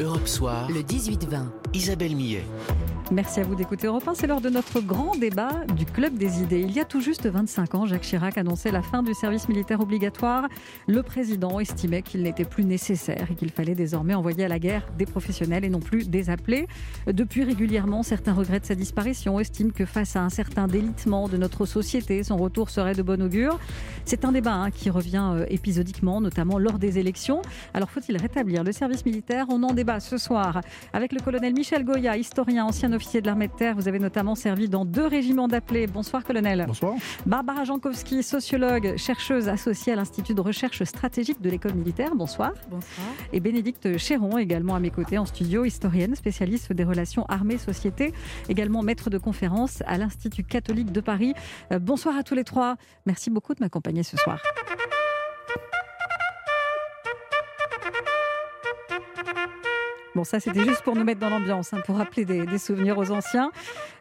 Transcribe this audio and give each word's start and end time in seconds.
Europe 0.00 0.26
Soir, 0.26 0.68
le 0.70 0.80
18-20. 0.80 1.44
Isabelle 1.72 2.16
Millet. 2.16 2.44
Merci 3.10 3.40
à 3.40 3.42
vous 3.42 3.54
d'écouter 3.54 3.86
Europe 3.86 4.08
1. 4.08 4.14
C'est 4.14 4.26
l'heure 4.26 4.40
de 4.40 4.48
notre 4.48 4.80
grand 4.80 5.14
débat 5.14 5.50
du 5.76 5.84
Club 5.84 6.16
des 6.16 6.40
idées. 6.40 6.60
Il 6.60 6.72
y 6.72 6.80
a 6.80 6.84
tout 6.84 7.00
juste 7.00 7.26
25 7.26 7.74
ans, 7.74 7.86
Jacques 7.86 8.02
Chirac 8.02 8.38
annonçait 8.38 8.72
la 8.72 8.80
fin 8.80 9.02
du 9.02 9.12
service 9.12 9.48
militaire 9.48 9.80
obligatoire. 9.80 10.46
Le 10.88 11.02
président 11.02 11.60
estimait 11.60 12.02
qu'il 12.02 12.22
n'était 12.22 12.44
plus 12.44 12.64
nécessaire 12.64 13.26
et 13.30 13.34
qu'il 13.34 13.50
fallait 13.50 13.74
désormais 13.74 14.14
envoyer 14.14 14.44
à 14.44 14.48
la 14.48 14.58
guerre 14.58 14.86
des 14.96 15.04
professionnels 15.04 15.64
et 15.64 15.68
non 15.68 15.80
plus 15.80 16.08
des 16.08 16.30
appelés. 16.30 16.66
Depuis 17.06 17.44
régulièrement, 17.44 18.02
certains 18.02 18.32
regrettent 18.32 18.66
sa 18.66 18.74
disparition, 18.74 19.38
estiment 19.38 19.70
que 19.70 19.84
face 19.84 20.16
à 20.16 20.22
un 20.22 20.30
certain 20.30 20.66
délitement 20.66 21.28
de 21.28 21.36
notre 21.36 21.66
société, 21.66 22.22
son 22.22 22.36
retour 22.36 22.70
serait 22.70 22.94
de 22.94 23.02
bon 23.02 23.20
augure. 23.20 23.58
C'est 24.06 24.24
un 24.24 24.32
débat 24.32 24.54
hein, 24.54 24.70
qui 24.70 24.90
revient 24.90 25.30
euh, 25.34 25.46
épisodiquement, 25.48 26.20
notamment 26.20 26.58
lors 26.58 26.78
des 26.78 26.98
élections. 26.98 27.42
Alors 27.74 27.90
faut-il 27.90 28.16
rétablir 28.16 28.64
le 28.64 28.72
service 28.72 29.04
militaire? 29.04 29.46
On 29.50 29.62
en 29.62 29.74
débat 29.74 29.83
ce 30.00 30.18
soir 30.18 30.60
avec 30.92 31.12
le 31.12 31.20
colonel 31.20 31.52
Michel 31.52 31.84
Goya, 31.84 32.16
historien, 32.16 32.64
ancien 32.64 32.92
officier 32.92 33.20
de 33.20 33.26
l'armée 33.26 33.48
de 33.48 33.52
terre. 33.52 33.74
Vous 33.76 33.88
avez 33.88 33.98
notamment 33.98 34.34
servi 34.34 34.68
dans 34.68 34.84
deux 34.84 35.06
régiments 35.06 35.48
d'appelés. 35.48 35.86
Bonsoir, 35.86 36.24
colonel. 36.24 36.64
Bonsoir. 36.66 36.94
Barbara 37.26 37.64
Jankowski, 37.64 38.22
sociologue, 38.22 38.96
chercheuse 38.96 39.48
associée 39.48 39.92
à 39.92 39.96
l'Institut 39.96 40.34
de 40.34 40.40
recherche 40.40 40.82
stratégique 40.84 41.40
de 41.40 41.50
l'école 41.50 41.74
militaire. 41.74 42.14
Bonsoir. 42.14 42.52
Bonsoir. 42.70 43.06
Et 43.32 43.40
Bénédicte 43.40 43.98
Chéron, 43.98 44.38
également 44.38 44.74
à 44.74 44.80
mes 44.80 44.90
côtés 44.90 45.18
en 45.18 45.26
studio, 45.26 45.64
historienne, 45.64 46.14
spécialiste 46.14 46.72
des 46.72 46.84
relations 46.84 47.24
armée-société, 47.28 48.12
également 48.48 48.82
maître 48.82 49.10
de 49.10 49.18
conférence 49.18 49.82
à 49.86 49.98
l'Institut 49.98 50.44
catholique 50.44 50.92
de 50.92 51.00
Paris. 51.00 51.34
Euh, 51.72 51.78
bonsoir 51.78 52.16
à 52.16 52.22
tous 52.22 52.34
les 52.34 52.44
trois. 52.44 52.76
Merci 53.06 53.30
beaucoup 53.30 53.54
de 53.54 53.60
m'accompagner 53.60 54.02
ce 54.02 54.16
soir. 54.16 54.40
Bon, 60.14 60.22
ça, 60.22 60.38
c'était 60.38 60.62
juste 60.62 60.82
pour 60.82 60.94
nous 60.94 61.02
mettre 61.02 61.18
dans 61.18 61.28
l'ambiance, 61.28 61.72
hein, 61.72 61.80
pour 61.84 61.96
rappeler 61.96 62.24
des, 62.24 62.58
souvenirs 62.58 62.98
aux 62.98 63.10
anciens. 63.10 63.50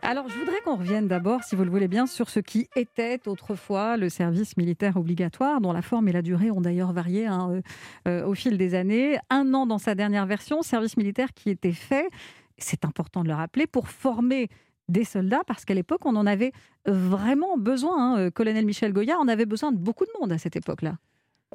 Alors, 0.03 0.29
je 0.29 0.37
voudrais 0.37 0.59
qu'on 0.63 0.75
revienne 0.75 1.07
d'abord, 1.07 1.43
si 1.43 1.55
vous 1.55 1.63
le 1.63 1.71
voulez 1.71 1.87
bien, 1.87 2.05
sur 2.05 2.29
ce 2.29 2.39
qui 2.39 2.69
était 2.75 3.19
autrefois 3.27 3.97
le 3.97 4.09
service 4.09 4.55
militaire 4.55 4.97
obligatoire, 4.97 5.59
dont 5.59 5.73
la 5.73 5.81
forme 5.81 6.07
et 6.09 6.11
la 6.11 6.21
durée 6.21 6.51
ont 6.51 6.61
d'ailleurs 6.61 6.93
varié 6.93 7.25
hein, 7.25 7.49
euh, 7.49 7.61
euh, 8.07 8.27
au 8.27 8.35
fil 8.35 8.59
des 8.59 8.75
années. 8.75 9.17
Un 9.31 9.55
an 9.55 9.65
dans 9.65 9.79
sa 9.79 9.95
dernière 9.95 10.27
version, 10.27 10.61
service 10.61 10.97
militaire 10.97 11.33
qui 11.33 11.49
était 11.49 11.71
fait, 11.71 12.09
c'est 12.59 12.85
important 12.85 13.23
de 13.23 13.29
le 13.29 13.33
rappeler, 13.33 13.65
pour 13.65 13.89
former 13.89 14.49
des 14.89 15.05
soldats, 15.05 15.41
parce 15.47 15.65
qu'à 15.65 15.73
l'époque, 15.73 16.05
on 16.05 16.15
en 16.15 16.27
avait 16.27 16.51
vraiment 16.85 17.57
besoin. 17.57 17.97
Hein. 17.97 18.19
Euh, 18.19 18.29
colonel 18.29 18.67
Michel 18.67 18.93
Goya, 18.93 19.17
on 19.19 19.27
avait 19.27 19.47
besoin 19.47 19.71
de 19.71 19.77
beaucoup 19.77 20.05
de 20.05 20.11
monde 20.21 20.31
à 20.31 20.37
cette 20.37 20.55
époque-là 20.55 20.93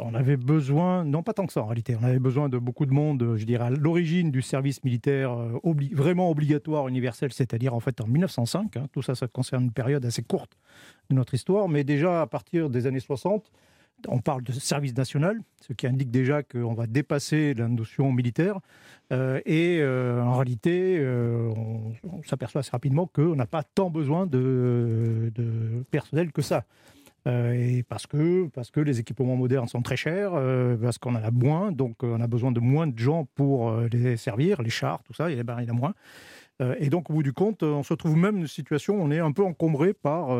on 0.00 0.14
avait 0.14 0.36
besoin, 0.36 1.04
non 1.04 1.22
pas 1.22 1.32
tant 1.32 1.46
que 1.46 1.52
ça 1.52 1.62
en 1.62 1.66
réalité, 1.66 1.96
on 2.00 2.04
avait 2.04 2.18
besoin 2.18 2.48
de 2.48 2.58
beaucoup 2.58 2.86
de 2.86 2.92
monde, 2.92 3.34
je 3.36 3.44
dirais, 3.44 3.66
à 3.66 3.70
l'origine 3.70 4.30
du 4.30 4.42
service 4.42 4.82
militaire 4.84 5.32
euh, 5.32 5.58
vraiment 5.92 6.30
obligatoire, 6.30 6.88
universel, 6.88 7.32
c'est-à-dire 7.32 7.74
en 7.74 7.80
fait 7.80 8.00
en 8.00 8.06
1905. 8.06 8.76
Hein. 8.76 8.86
tout 8.92 9.02
ça, 9.02 9.14
ça 9.14 9.26
concerne 9.28 9.64
une 9.64 9.72
période 9.72 10.04
assez 10.04 10.22
courte 10.22 10.52
de 11.10 11.14
notre 11.14 11.34
histoire, 11.34 11.68
mais 11.68 11.84
déjà 11.84 12.22
à 12.22 12.26
partir 12.26 12.70
des 12.70 12.86
années 12.86 13.00
60, 13.00 13.50
on 14.06 14.20
parle 14.20 14.44
de 14.44 14.52
service 14.52 14.96
national, 14.96 15.40
ce 15.60 15.72
qui 15.72 15.88
indique 15.88 16.12
déjà 16.12 16.44
qu'on 16.44 16.74
va 16.74 16.86
dépasser 16.86 17.52
la 17.54 17.66
notion 17.66 18.12
militaire. 18.12 18.60
Euh, 19.12 19.40
et 19.44 19.78
euh, 19.80 20.22
en 20.22 20.34
réalité, 20.34 21.04
on, 21.04 22.22
s'aperçoit 22.24 22.60
assez 22.60 22.70
rapidement 22.70 23.06
qu'on 23.06 23.34
n'a 23.34 23.46
pas 23.46 23.64
tant 23.64 23.90
besoin 23.90 24.26
de 24.26 25.32
personnel 25.90 26.30
que 26.30 26.42
ça. 26.42 26.64
Euh, 27.26 27.52
et 27.52 27.82
parce 27.82 28.06
que, 28.06 28.48
parce 28.48 28.70
que 28.70 28.80
les 28.80 29.00
équipements 29.00 29.36
modernes 29.36 29.68
sont 29.68 29.82
très 29.82 29.96
chers, 29.96 30.32
euh, 30.34 30.76
parce 30.76 30.98
qu'on 30.98 31.14
en 31.14 31.22
a 31.22 31.30
moins, 31.30 31.72
donc 31.72 32.02
euh, 32.02 32.16
on 32.16 32.20
a 32.20 32.26
besoin 32.26 32.52
de 32.52 32.60
moins 32.60 32.86
de 32.86 32.98
gens 32.98 33.26
pour 33.34 33.72
les 33.92 34.16
servir, 34.16 34.62
les 34.62 34.70
chars, 34.70 35.02
tout 35.02 35.12
ça, 35.12 35.30
il 35.30 35.38
y 35.38 35.42
en 35.42 35.46
a 35.46 35.72
moins. 35.72 35.94
et 36.78 36.90
donc, 36.90 37.10
au 37.10 37.14
bout 37.14 37.22
du 37.22 37.32
compte, 37.32 37.62
on 37.62 37.82
se 37.82 37.94
trouve 37.94 38.16
même 38.16 38.36
dans 38.36 38.40
une 38.42 38.48
situation 38.48 38.96
où 38.96 39.02
on 39.02 39.10
est 39.10 39.20
un 39.20 39.32
peu 39.32 39.44
encombré 39.44 39.92
par 39.92 40.30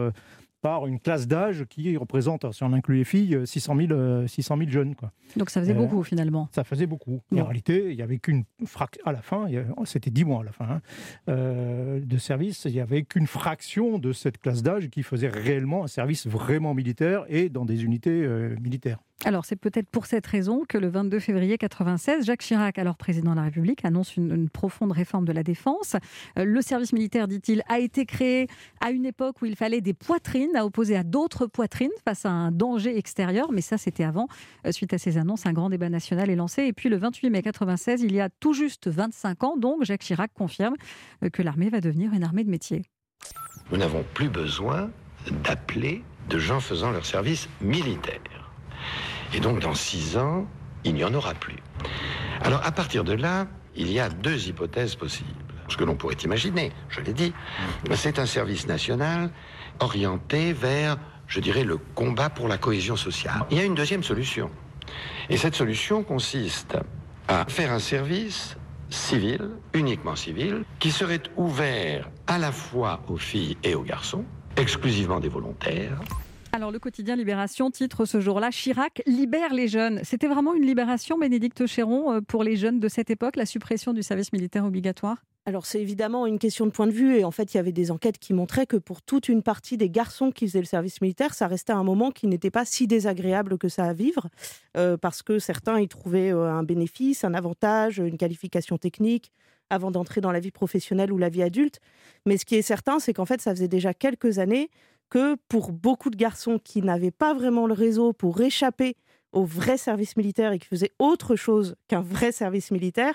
par 0.61 0.87
une 0.87 0.99
classe 1.01 1.27
d'âge 1.27 1.65
qui 1.69 1.97
représente, 1.97 2.51
si 2.53 2.63
on 2.63 2.73
inclut 2.73 2.97
les 2.97 3.05
filles, 3.05 3.41
600 3.45 3.77
000, 3.89 4.27
600 4.27 4.57
000 4.59 4.71
jeunes. 4.71 4.95
Quoi. 4.95 5.13
Donc 5.37 5.51
ça 5.51 5.61
faisait 5.61 5.73
euh, 5.73 5.77
beaucoup 5.77 6.03
finalement. 6.03 6.49
Ça 6.53 6.65
faisait 6.65 6.87
beaucoup. 6.87 7.21
En 7.33 7.45
réalité, 7.45 7.91
il 7.91 7.97
n'y 7.97 8.03
avait 8.03 8.19
qu'une 8.19 8.45
fraction, 8.65 9.03
à 9.07 9.13
la 9.13 9.23
fin, 9.23 9.47
c'était 9.85 10.11
10 10.11 10.25
mois 10.25 10.41
à 10.41 10.45
la 10.45 10.53
fin 10.53 10.65
hein, 10.69 10.81
euh, 11.29 12.01
de 12.01 12.19
service, 12.19 12.65
il 12.65 12.73
n'y 12.73 12.81
avait 12.81 13.03
qu'une 13.03 13.27
fraction 13.27 13.99
de 13.99 14.13
cette 14.13 14.39
classe 14.39 14.63
d'âge 14.63 14.89
qui 14.89 15.03
faisait 15.03 15.29
réellement 15.29 15.85
un 15.85 15.89
service 15.89 16.27
vraiment 16.27 16.75
militaire 16.75 17.25
et 17.29 17.49
dans 17.49 17.65
des 17.65 17.85
unités 17.85 18.23
euh, 18.25 18.57
militaires. 18.61 18.99
Alors 19.25 19.45
c'est 19.45 19.57
peut-être 19.57 19.91
pour 19.91 20.07
cette 20.07 20.27
raison 20.27 20.63
que 20.69 20.79
le 20.79 20.89
22 20.89 21.19
février 21.19 21.59
96, 21.59 22.25
Jacques 22.25 22.43
Chirac, 22.43 22.79
alors 22.79 22.97
président 22.97 23.33
de 23.33 23.37
la 23.37 23.43
République, 23.43 23.85
annonce 23.85 24.17
une, 24.17 24.49
profonde 24.49 24.93
réforme 24.93 25.25
de 25.25 25.33
la 25.33 25.43
défense. 25.43 25.97
Euh, 26.39 26.45
le 26.45 26.63
service 26.63 26.93
militaire, 26.93 27.27
dit-il, 27.27 27.63
a 27.69 27.81
été 27.81 28.07
créé 28.07 28.47
à 28.81 28.91
une 28.93 29.05
époque 29.05 29.43
où 29.43 29.47
il 29.47 29.57
fallait 29.57 29.81
des 29.81 29.93
poitrines 29.93 30.55
à 30.55 30.65
opposer 30.65 30.97
à 30.97 31.03
d'autres 31.03 31.47
poitrines 31.47 31.91
face 32.05 32.27
à 32.27 32.31
un 32.31 32.53
danger 32.53 32.97
extérieur, 32.97 33.51
mais 33.51 33.61
ça 33.61 33.77
c'était 33.77 34.05
avant. 34.05 34.29
Euh, 34.67 34.71
suite 34.71 34.95
à 34.95 34.99
ces 34.99 35.19
annonces, 35.19 35.47
un 35.47 35.53
grand 35.53 35.69
débat 35.69 35.89
national 35.89 36.31
est 36.31 36.37
lancé. 36.37 36.63
Et 36.63 36.73
puis 36.73 36.89
le 36.89 36.97
28 36.97 37.31
mai 37.31 37.43
96, 37.43 38.03
il 38.03 38.15
y 38.15 38.21
a 38.21 38.29
tout 38.29 38.53
juste 38.53 38.87
25 38.87 39.43
ans, 39.43 39.57
donc 39.57 39.85
Jacques 39.85 40.03
Chirac 40.03 40.33
confirme 40.33 40.77
euh, 41.25 41.29
que 41.29 41.43
l'armée 41.43 41.71
va 41.71 41.81
devenir 41.81 42.13
une 42.13 42.23
armée 42.23 42.45
de 42.45 42.51
métier. 42.51 42.83
Nous 43.73 43.79
n'avons 43.79 44.05
plus 44.15 44.29
besoin 44.29 44.91
d'appeler 45.43 46.05
de 46.31 46.39
gens 46.39 46.61
faisant 46.61 46.93
leur 46.93 47.05
service 47.05 47.49
militaire. 47.61 48.38
Et 49.35 49.41
donc 49.41 49.61
dans 49.61 49.75
six 49.75 50.17
ans, 50.17 50.47
il 50.85 50.95
n'y 50.95 51.05
en 51.05 51.15
aura 51.15 51.35
plus. 51.35 51.57
Alors 52.43 52.65
à 52.65 52.73
partir 52.73 53.05
de 53.05 53.13
là, 53.13 53.47
il 53.77 53.91
y 53.91 54.01
a 54.01 54.09
deux 54.09 54.49
hypothèses 54.49 54.95
possibles. 54.95 55.31
Ce 55.69 55.77
que 55.77 55.85
l'on 55.85 55.97
pourrait 55.97 56.17
imaginer, 56.25 56.73
je 56.89 57.01
l'ai 57.01 57.13
dit, 57.13 57.33
c'est 57.95 58.19
un 58.19 58.27
service 58.27 58.67
national 58.67 59.31
orienté 59.81 60.53
vers, 60.53 60.97
je 61.27 61.41
dirais, 61.41 61.65
le 61.65 61.77
combat 61.77 62.31
pour 62.31 62.49
la 62.49 62.57
cohésion 62.57 62.97
sociale. 62.97 63.45
Il 63.51 63.59
y 63.59 63.61
a 63.61 63.65
une 63.65 63.75
deuxième 63.75 64.03
solution. 64.03 64.51
Et 65.29 65.37
cette 65.37 65.55
solution 65.55 66.03
consiste 66.03 66.79
à 67.29 67.45
faire 67.45 67.71
un 67.71 67.79
service 67.79 68.57
civil, 68.89 69.51
uniquement 69.75 70.17
civil, 70.17 70.65
qui 70.79 70.91
serait 70.91 71.23
ouvert 71.37 72.09
à 72.27 72.39
la 72.39 72.51
fois 72.51 73.03
aux 73.09 73.19
filles 73.19 73.59
et 73.63 73.75
aux 73.75 73.83
garçons, 73.83 74.25
exclusivement 74.57 75.21
des 75.21 75.29
volontaires, 75.29 76.01
alors 76.53 76.71
le 76.71 76.79
quotidien 76.79 77.17
Libération 77.17 77.71
titre 77.71 78.05
ce 78.05 78.21
jour-là 78.21 78.51
Chirac 78.51 79.03
libère 79.07 79.53
les 79.53 79.69
jeunes. 79.69 80.01
C'était 80.03 80.29
vraiment 80.29 80.55
une 80.55 80.65
libération, 80.65 81.19
Bénédicte 81.19 81.67
Chéron, 81.67 82.13
euh, 82.13 82.21
pour 82.21 82.43
les 82.43 82.57
jeunes 82.57 82.81
de 82.81 82.89
cette 82.89 83.11
époque, 83.11 83.37
la 83.37 83.47
suppression 83.47 83.93
du 83.93 84.03
service 84.03 84.33
militaire 84.33 84.65
obligatoire? 84.65 85.19
Alors 85.47 85.65
c'est 85.65 85.81
évidemment 85.81 86.27
une 86.27 86.39
question 86.39 86.67
de 86.67 86.71
point 86.71 86.87
de 86.87 86.93
vue 86.93 87.17
et 87.17 87.25
en 87.25 87.31
fait 87.31 87.55
il 87.55 87.57
y 87.57 87.61
avait 87.61 87.73
des 87.73 87.91
enquêtes 87.91 88.19
qui 88.19 88.35
montraient 88.35 88.67
que 88.67 88.77
pour 88.77 89.01
toute 89.01 89.29
une 89.29 89.43
partie 89.43 89.77
des 89.77 89.89
garçons 89.89 90.31
qui 90.31 90.47
faisaient 90.47 90.61
le 90.61 90.67
service 90.67 91.01
militaire, 91.01 91.33
ça 91.33 91.47
restait 91.47 91.73
un 91.73 91.85
moment 91.85 92.11
qui 92.11 92.27
n'était 92.27 92.51
pas 92.51 92.65
si 92.67 92.87
désagréable 92.87 93.57
que 93.57 93.69
ça 93.69 93.85
à 93.85 93.93
vivre 93.95 94.29
euh, 94.77 94.97
parce 94.97 95.23
que 95.23 95.39
certains 95.39 95.81
y 95.81 95.89
trouvaient 95.89 96.33
euh, 96.33 96.53
un 96.53 96.65
bénéfice, 96.65 97.25
un 97.25 97.33
avantage, 97.33 97.99
une 97.99 98.19
qualification 98.19 98.77
technique 98.77 99.33
avant 99.71 99.91
d'entrer 99.91 100.21
dans 100.21 100.33
la 100.33 100.41
vie 100.41 100.51
professionnelle 100.51 101.13
ou 101.13 101.19
la 101.19 101.29
vie 101.29 101.43
adulte. 101.43 101.81
Mais 102.27 102.37
ce 102.37 102.45
qui 102.45 102.57
est 102.57 102.63
certain, 102.63 102.99
c'est 102.99 103.15
qu'en 103.15 103.27
fait 103.27 103.41
ça 103.41 103.55
faisait 103.55 103.69
déjà 103.69 103.95
quelques 103.95 104.39
années 104.39 104.71
que 105.11 105.37
pour 105.49 105.73
beaucoup 105.73 106.11
de 106.11 106.17
garçons 106.17 106.59
qui 106.63 106.83
n'avaient 106.83 107.11
pas 107.11 107.35
vraiment 107.35 107.67
le 107.67 107.75
réseau 107.75 108.13
pour 108.13 108.41
échapper 108.41 108.97
au 109.33 109.45
vrai 109.45 109.77
service 109.77 110.17
militaire 110.17 110.53
et 110.53 110.59
qui 110.59 110.67
faisaient 110.67 110.93
autre 110.99 111.37
chose 111.37 111.77
qu'un 111.87 112.01
vrai 112.01 112.33
service 112.33 112.71
militaire, 112.71 113.15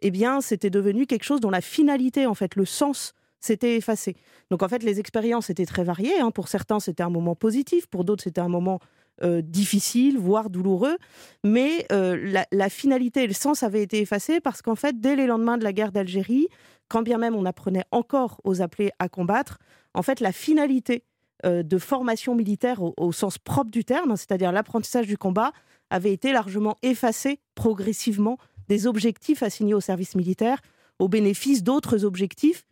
eh 0.00 0.10
bien, 0.10 0.40
c'était 0.40 0.70
devenu 0.70 1.06
quelque 1.06 1.24
chose 1.24 1.40
dont 1.40 1.50
la 1.50 1.60
finalité, 1.60 2.26
en 2.26 2.34
fait, 2.34 2.54
le 2.56 2.64
sens, 2.64 3.14
s'était 3.40 3.76
effacé. 3.76 4.16
Donc, 4.50 4.62
en 4.62 4.68
fait, 4.68 4.82
les 4.82 4.98
expériences 4.98 5.50
étaient 5.50 5.66
très 5.66 5.84
variées. 5.84 6.18
Hein. 6.20 6.30
Pour 6.30 6.48
certains, 6.48 6.80
c'était 6.80 7.02
un 7.02 7.10
moment 7.10 7.34
positif. 7.34 7.86
Pour 7.86 8.04
d'autres, 8.04 8.24
c'était 8.24 8.40
un 8.40 8.48
moment 8.48 8.80
euh, 9.22 9.40
difficile, 9.40 10.18
voire 10.18 10.50
douloureux. 10.50 10.96
Mais 11.44 11.86
euh, 11.92 12.16
la, 12.22 12.46
la, 12.50 12.68
finalité 12.68 13.22
et 13.22 13.26
le 13.26 13.34
sens 13.34 13.62
avaient 13.62 13.82
été 13.82 14.00
effacés 14.00 14.40
parce 14.40 14.62
qu'en 14.62 14.74
fait, 14.74 15.00
dès 15.00 15.16
les 15.16 15.26
lendemains 15.26 15.58
de 15.58 15.64
la 15.64 15.72
guerre 15.72 15.92
d'Algérie, 15.92 16.48
quand 16.88 17.02
bien 17.02 17.18
même 17.18 17.34
on 17.34 17.44
apprenait 17.44 17.84
encore 17.92 18.40
aux 18.44 18.62
appelés 18.62 18.90
à 18.98 19.08
combattre, 19.08 19.58
en 19.94 20.02
fait, 20.02 20.20
la 20.20 20.32
finalité 20.32 21.04
de 21.44 21.78
formation 21.78 22.34
militaire 22.34 22.80
au, 22.82 23.12
sens 23.12 23.38
propre 23.38 23.70
du 23.70 23.84
terme, 23.84 24.16
c'est-à-dire 24.16 24.52
l'apprentissage 24.52 25.06
du 25.06 25.18
combat, 25.18 25.52
avait 25.90 26.12
été 26.12 26.32
largement 26.32 26.76
effacé 26.82 27.40
progressivement 27.54 28.38
des 28.68 28.86
objectifs 28.86 29.42
assignés 29.42 29.74
au 29.74 29.80
service 29.80 30.14
militaire 30.14 30.60
au 30.98 31.08
bénéfice 31.08 31.62
d'autres 31.62 32.04
objectifs 32.04 32.64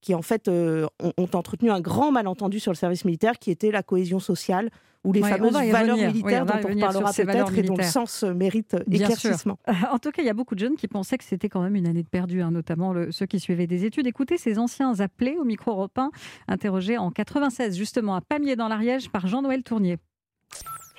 qui 0.00 0.14
en 0.14 0.22
fait 0.22 0.48
euh, 0.48 0.86
ont, 1.00 1.28
entretenu 1.32 1.70
un 1.70 1.80
grand 1.80 2.10
malentendu 2.10 2.58
sur 2.60 2.72
le 2.72 2.76
service 2.76 3.04
militaire 3.04 3.38
qui 3.38 3.50
était 3.50 3.70
la 3.70 3.82
cohésion 3.82 4.18
sociale, 4.18 4.70
ou 5.04 5.12
les 5.12 5.20
fameuses 5.20 5.52
valeurs 5.52 5.96
militaires 5.96 6.46
dont 6.46 6.54
on 6.64 6.78
parlera 6.78 7.12
peut-être 7.12 7.58
et 7.58 7.62
dont 7.62 7.76
le 7.76 7.82
sens 7.82 8.22
euh, 8.22 8.34
mérite 8.34 8.76
éclaircissement. 8.90 9.58
En 9.90 9.98
tout 9.98 10.10
cas, 10.10 10.22
il 10.22 10.26
y 10.26 10.30
a 10.30 10.34
beaucoup 10.34 10.54
de 10.54 10.60
jeunes 10.60 10.76
qui 10.76 10.88
pensaient 10.88 11.18
que 11.18 11.24
c'était 11.24 11.48
quand 11.48 11.62
même 11.62 11.74
une 11.74 11.86
année 11.86 12.02
de 12.02 12.08
perdu, 12.08 12.42
hein, 12.42 12.50
notamment 12.50 12.94
ceux 13.10 13.26
qui 13.26 13.40
suivaient 13.40 13.66
des 13.66 13.84
études. 13.84 14.06
Écoutez 14.06 14.38
ces 14.38 14.58
anciens 14.58 15.00
appelés 15.00 15.36
au 15.38 15.44
micro 15.44 15.72
européen, 15.72 16.10
interrogés 16.48 16.98
en 16.98 17.10
96 17.10 17.76
justement 17.76 18.14
à 18.14 18.20
Pamiers 18.20 18.56
dans 18.56 18.68
l'Ariège 18.68 19.10
par 19.10 19.26
Jean-Noël 19.26 19.62
Tournier. 19.62 19.98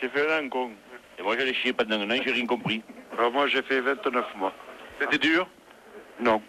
J'ai 0.02 0.10
fait 0.10 0.32
un 0.34 0.50
con. 0.50 0.72
Et 1.20 1.22
moi, 1.22 1.38
j'ai 1.38 1.54
chié 1.54 1.74
pendant 1.74 2.00
un 2.00 2.10
an, 2.10 2.22
j'ai 2.26 2.32
rien 2.32 2.46
compris. 2.46 2.82
Alors 3.18 3.32
moi, 3.32 3.48
j'ai 3.48 3.62
fait 3.62 3.80
29 3.80 4.36
mois. 4.38 4.54
C'était 5.00 5.18
dur? 5.18 5.48
Non. 6.20 6.42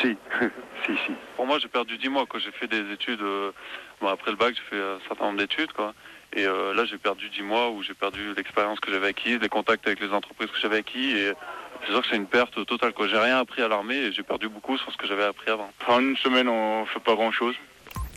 Si. 0.00 0.16
si, 0.86 0.92
si. 1.06 1.12
Pour 1.36 1.46
moi, 1.46 1.58
j'ai 1.58 1.68
perdu 1.68 1.96
10 1.98 2.08
mois. 2.08 2.26
Quand 2.28 2.38
j'ai 2.38 2.50
fait 2.52 2.66
des 2.66 2.92
études, 2.92 3.22
euh, 3.22 3.52
bon, 4.00 4.08
après 4.08 4.30
le 4.30 4.36
bac, 4.36 4.54
j'ai 4.54 4.76
fait 4.76 4.82
un 4.82 4.98
certain 5.06 5.26
nombre 5.26 5.38
d'études. 5.38 5.72
Quoi. 5.72 5.94
Et 6.34 6.46
euh, 6.46 6.74
là, 6.74 6.84
j'ai 6.84 6.98
perdu 6.98 7.28
10 7.30 7.42
mois 7.42 7.70
où 7.70 7.82
j'ai 7.82 7.94
perdu 7.94 8.34
l'expérience 8.36 8.80
que 8.80 8.92
j'avais 8.92 9.08
acquise, 9.08 9.38
les 9.40 9.48
contacts 9.48 9.86
avec 9.86 10.00
les 10.00 10.10
entreprises 10.10 10.48
que 10.50 10.58
j'avais 10.60 10.78
acquis. 10.78 11.10
Et 11.12 11.32
c'est 11.80 11.92
sûr 11.92 12.02
que 12.02 12.08
c'est 12.08 12.16
une 12.16 12.26
perte 12.26 12.64
totale. 12.66 12.92
Quoi. 12.92 13.08
J'ai 13.08 13.18
rien 13.18 13.38
appris 13.38 13.62
à 13.62 13.68
l'armée 13.68 13.96
et 13.96 14.12
j'ai 14.12 14.22
perdu 14.22 14.48
beaucoup 14.48 14.76
sur 14.76 14.92
ce 14.92 14.96
que 14.96 15.06
j'avais 15.06 15.24
appris 15.24 15.50
avant. 15.50 15.70
En 15.86 16.00
une 16.00 16.16
semaine, 16.16 16.48
on 16.48 16.84
fait 16.86 17.00
pas 17.00 17.14
grand-chose. 17.14 17.54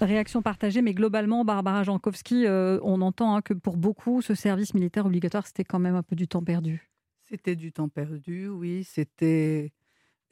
Réaction 0.02 0.42
partagée, 0.42 0.82
mais 0.82 0.94
globalement, 0.94 1.46
Barbara 1.46 1.84
Jankowski, 1.84 2.48
euh, 2.48 2.80
on 2.82 3.02
entend 3.02 3.36
hein, 3.36 3.42
que 3.42 3.54
pour 3.54 3.78
beaucoup, 3.78 4.22
ce 4.22 4.34
service 4.34 4.74
militaire 4.74 5.06
obligatoire, 5.06 5.46
c'était 5.46 5.64
quand 5.64 5.80
même 5.80 5.96
un 5.96 6.04
peu 6.04 6.16
du 6.16 6.28
temps 6.28 6.44
perdu. 6.44 6.90
C'était 7.30 7.56
du 7.56 7.72
temps 7.72 7.88
perdu, 7.88 8.48
oui. 8.50 8.84
C'était 8.84 9.72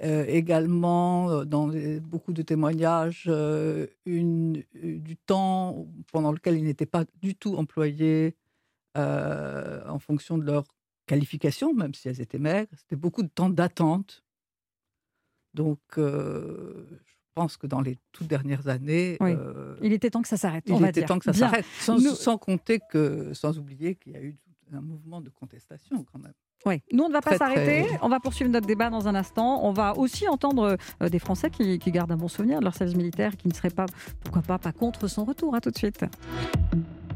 euh, 0.01 0.25
également, 0.27 1.29
euh, 1.31 1.45
dans 1.45 1.67
les- 1.67 1.99
beaucoup 1.99 2.31
de 2.33 2.41
témoignages, 2.41 3.25
euh, 3.27 3.85
une, 4.05 4.63
du 4.73 5.17
temps 5.17 5.87
pendant 6.11 6.31
lequel 6.31 6.57
ils 6.57 6.63
n'étaient 6.63 6.85
pas 6.85 7.05
du 7.21 7.35
tout 7.35 7.55
employés 7.55 8.35
euh, 8.97 9.81
en 9.87 9.99
fonction 9.99 10.37
de 10.37 10.45
leur 10.45 10.65
qualification, 11.05 11.73
même 11.73 11.93
si 11.93 12.07
elles 12.09 12.21
étaient 12.21 12.39
maigres. 12.39 12.69
C'était 12.77 12.95
beaucoup 12.95 13.23
de 13.23 13.27
temps 13.29 13.49
d'attente. 13.49 14.23
Donc, 15.53 15.79
je 15.97 17.23
pense 17.33 17.57
que 17.57 17.67
dans 17.67 17.81
les 17.81 17.97
toutes 18.11 18.27
dernières 18.27 18.67
années, 18.67 19.17
Oui. 19.19 19.33
Il 19.81 19.93
était 19.93 20.09
temps 20.09 20.21
que 20.21 20.27
ça 20.27 20.37
s'arrête. 20.37 20.63
il 20.67 20.73
va 20.75 20.89
était 20.89 21.01
dire. 21.01 21.07
temps 21.07 21.19
que 21.19 21.25
ça 21.25 21.33
s'arrête. 21.33 21.65
Sans, 21.79 21.97
Nous- 21.97 22.15
sans 22.15 22.37
compter 22.37 22.79
que, 22.91 23.33
sans 23.33 23.57
oublier 23.57 23.95
qu'il 23.95 24.13
y 24.13 24.15
a 24.17 24.21
eu 24.21 24.37
un 24.73 24.81
mouvement 24.81 25.21
de 25.21 25.29
contestation 25.29 26.03
quand 26.11 26.19
même. 26.19 26.33
Oui. 26.65 26.81
Nous, 26.91 27.03
on 27.03 27.07
ne 27.07 27.13
va 27.13 27.21
pas 27.21 27.37
s'arrêter. 27.37 27.85
très- 27.87 27.99
On 28.01 28.09
va 28.09 28.19
poursuivre 28.19 28.51
notre 28.51 28.67
débat 28.67 28.89
dans 28.89 29.07
un 29.07 29.15
instant. 29.15 29.63
On 29.63 29.71
va 29.71 29.95
aussi 29.97 30.27
entendre 30.27 30.77
euh, 31.01 31.09
des 31.09 31.19
Français 31.19 31.49
qui, 31.49 31.79
qui 31.79 31.91
gardent 31.91 32.11
un 32.11 32.17
bon 32.17 32.27
souvenir 32.27 32.59
de 32.59 32.65
leur 32.65 32.75
service 32.75 32.95
militaire, 32.97 33.37
qui 33.37 33.47
ne 33.47 33.53
seraient 33.53 33.69
pas, 33.69 33.85
pourquoi 34.23 34.41
pas, 34.41 34.57
pas 34.59 34.71
contre 34.73 35.07
son 35.07 35.23
retour. 35.23 35.55
À 35.55 35.61
tout 35.61 35.71
de 35.71 35.77
suite. 35.77 36.03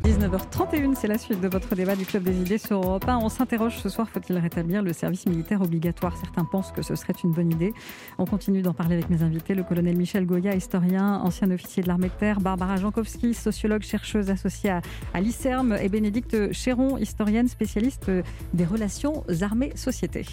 19h31, 0.03 0.95
c'est 0.95 1.07
la 1.07 1.17
suite 1.17 1.39
de 1.39 1.47
votre 1.47 1.75
débat 1.75 1.95
du 1.95 2.05
Club 2.05 2.23
des 2.23 2.37
idées 2.37 2.57
sur 2.57 2.75
Europe 2.77 3.07
1. 3.07 3.19
On 3.19 3.29
s'interroge 3.29 3.77
ce 3.77 3.87
soir, 3.87 4.09
faut-il 4.09 4.37
rétablir 4.37 4.81
le 4.83 4.91
service 4.91 5.25
militaire 5.25 5.61
obligatoire? 5.61 6.17
Certains 6.17 6.43
pensent 6.43 6.73
que 6.73 6.81
ce 6.81 6.95
serait 6.95 7.13
une 7.23 7.31
bonne 7.31 7.49
idée. 7.49 7.73
On 8.17 8.25
continue 8.25 8.61
d'en 8.61 8.73
parler 8.73 8.95
avec 8.95 9.09
mes 9.09 9.23
invités, 9.23 9.55
le 9.55 9.63
colonel 9.63 9.95
Michel 9.95 10.25
Goya, 10.25 10.55
historien, 10.55 11.21
ancien 11.23 11.49
officier 11.51 11.83
de 11.83 11.87
l'armée 11.87 12.09
de 12.09 12.19
terre, 12.19 12.41
Barbara 12.41 12.75
Jankowski, 12.75 13.33
sociologue, 13.33 13.83
chercheuse 13.83 14.29
associée 14.29 14.71
à, 14.71 14.81
à 15.13 15.21
l'ICERM, 15.21 15.77
et 15.81 15.87
Bénédicte 15.87 16.51
Chéron, 16.51 16.97
historienne 16.97 17.47
spécialiste 17.47 18.11
des 18.53 18.65
relations 18.65 19.23
armées-société. 19.41 20.25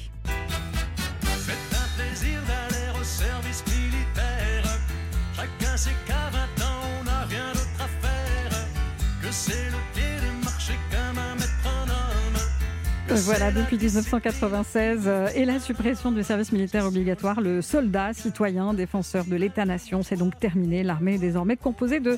Voilà, 13.25 13.53
depuis 13.53 13.77
1996 13.77 15.05
euh, 15.07 15.29
et 15.35 15.45
la 15.45 15.59
suppression 15.59 16.11
du 16.11 16.23
service 16.23 16.53
militaire 16.53 16.87
obligatoire, 16.87 17.41
le 17.41 17.61
soldat, 17.61 18.15
citoyen, 18.15 18.73
défenseur 18.73 19.25
de 19.27 19.37
l'État-nation, 19.37 20.03
c'est 20.03 20.17
donc 20.17 20.39
terminé. 20.39 20.83
L'armée 20.83 21.15
est 21.15 21.19
désormais 21.19 21.57
composée 21.57 22.01
de, 22.01 22.17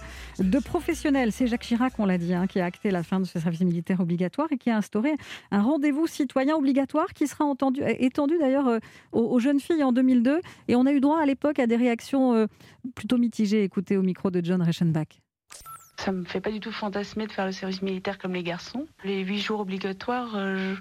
professionnels. 0.61 1.33
C'est 1.33 1.47
Jacques 1.49 1.63
Chirac, 1.63 1.95
on 1.99 2.07
l'a 2.07 2.19
dit, 2.19 2.35
hein, 2.35 2.47
qui 2.47 2.61
a 2.61 2.67
acté 2.67 2.91
la 2.91 3.03
fin 3.03 3.19
de 3.21 3.25
ce 3.25 3.41
service 3.41 3.63
militaire 3.63 4.01
obligatoire 4.01 4.49
et 4.53 4.59
qui 4.59 4.71
a 4.71 4.77
instauré 4.77 5.15
un 5.51 5.63
rendez-vous 5.63 6.07
citoyen 6.07 6.57
obligatoire 6.57 7.13
qui 7.15 7.27
sera 7.27 7.45
entendu, 7.45 7.83
étendu 7.99 8.35
d'ailleurs 8.39 8.69
euh, 8.69 8.79
aux, 9.13 9.41
jeunes 9.41 9.61
filles 9.61 9.83
en 9.83 9.93
2002. 9.93 10.41
Et 10.69 10.77
on 10.77 10.87
a 10.87 10.93
eu 10.93 11.01
droit 11.01 11.21
à 11.21 11.27
l'époque 11.27 11.59
à 11.59 11.67
des 11.67 11.77
réactions 11.77 12.35
euh, 12.35 12.47
plutôt 12.95 13.19
mitigées. 13.19 13.65
Écoutez 13.65 13.97
au 13.97 14.03
micro 14.03 14.31
de 14.31 14.45
John 14.45 14.63
Reichenbach. 14.63 15.22
Ça 15.97 16.11
me 16.13 16.25
fait 16.25 16.41
pas 16.41 16.51
du 16.51 16.61
tout 16.61 16.73
fantasmer 16.73 17.27
de 17.27 17.33
faire 17.33 17.47
le 17.47 17.53
service 17.53 17.83
militaire 17.83 18.19
comme 18.19 18.35
les 18.35 18.43
garçons. 18.43 18.87
Les 19.05 19.21
huit 19.21 19.39
jours 19.39 19.61
obligatoires, 19.61 20.35
euh, 20.35 20.75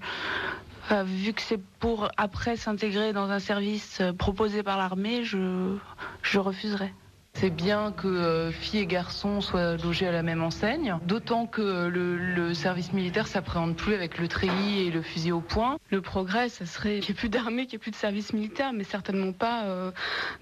euh, 0.92 1.04
vu 1.04 1.34
que 1.34 1.42
c'est 1.42 1.62
pour 1.80 2.10
après 2.18 2.56
s'intégrer 2.58 3.14
dans 3.14 3.30
un 3.30 3.40
service 3.40 4.02
euh, 4.02 4.14
proposé 4.14 4.64
par 4.64 4.78
l'armée, 4.78 5.24
je, 5.24 5.76
je 6.24 6.40
refuserais. 6.40 6.94
C'est 7.34 7.50
bien 7.50 7.92
que 7.92 8.08
euh, 8.08 8.52
filles 8.52 8.82
et 8.82 8.86
garçons 8.86 9.42
soient 9.42 9.78
logés 9.78 10.08
à 10.08 10.12
la 10.12 10.22
même 10.22 10.44
enseigne, 10.44 10.98
d'autant 11.08 11.48
que 11.48 11.62
euh, 11.62 11.90
le, 11.90 12.18
le 12.18 12.54
service 12.54 12.94
militaire 12.94 13.26
s'appréhende 13.26 13.76
plus 13.76 13.96
avec 13.96 14.20
le 14.20 14.28
treillis 14.28 14.88
et 14.88 14.92
le 14.92 15.02
fusil 15.02 15.32
au 15.32 15.42
poing. 15.42 15.78
Le 15.90 16.02
progrès, 16.02 16.50
ça 16.50 16.66
serait 16.66 17.00
qu'il 17.00 17.14
n'y 17.14 17.18
ait 17.18 17.20
plus 17.20 17.30
d'armée, 17.30 17.66
qu'il 17.66 17.78
n'y 17.78 17.82
ait 17.82 17.86
plus 17.86 17.92
de 17.92 17.96
service 17.96 18.34
militaire, 18.34 18.74
mais 18.74 18.84
certainement 18.84 19.32
pas 19.32 19.64
euh, 19.64 19.92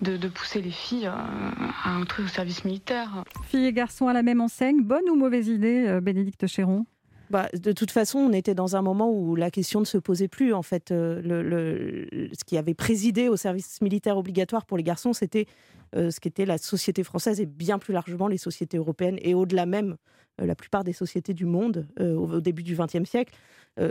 de, 0.02 0.18
de 0.18 0.28
pousser 0.28 0.62
les 0.62 0.72
filles 0.72 1.06
à, 1.06 1.28
à 1.86 1.98
entrer 1.98 2.24
au 2.24 2.28
service 2.28 2.66
militaire. 2.66 3.24
Filles 3.46 3.68
et 3.68 3.74
garçons 3.74 4.08
à 4.08 4.14
la 4.14 4.24
même 4.24 4.42
enseigne, 4.42 4.82
bonne 4.82 5.08
ou 5.10 5.16
mauvaise 5.16 5.48
idée, 5.48 5.86
euh, 5.88 6.02
Bénédicte 6.02 6.48
Chéron? 6.48 6.86
Bah, 7.30 7.48
de 7.54 7.72
toute 7.72 7.92
façon, 7.92 8.20
on 8.20 8.34
était 8.34 8.56
dans 8.56 8.76
un 8.76 8.82
moment 8.82 9.12
où 9.12 9.36
la 9.36 9.52
question 9.52 9.80
ne 9.80 9.86
se 9.86 9.98
posait 9.98 10.28
plus. 10.28 10.54
En 10.54 10.64
fait, 10.64 10.92
Euh, 11.60 12.28
ce 12.34 12.44
qui 12.44 12.58
avait 12.58 12.74
présidé 12.74 13.30
au 13.30 13.38
service 13.38 13.82
militaire 13.82 14.18
obligatoire 14.18 14.66
pour 14.66 14.78
les 14.78 14.84
garçons, 14.84 15.14
c'était 15.14 15.46
euh, 15.96 16.12
ce 16.12 16.20
qu'était 16.20 16.46
la 16.46 16.58
société 16.58 17.04
française 17.04 17.40
et 17.40 17.46
bien 17.46 17.80
plus 17.80 17.94
largement 17.94 18.28
les 18.28 18.38
sociétés 18.38 18.78
européennes 18.78 19.18
et 19.22 19.34
au-delà 19.34 19.66
même 19.66 19.98
euh, 20.40 20.46
la 20.46 20.56
plupart 20.56 20.84
des 20.84 20.94
sociétés 20.94 21.34
du 21.34 21.46
monde 21.46 21.88
au, 22.00 22.40
début 22.42 22.64
du 22.64 22.76
XXe 22.76 23.10
siècle. 23.10 23.34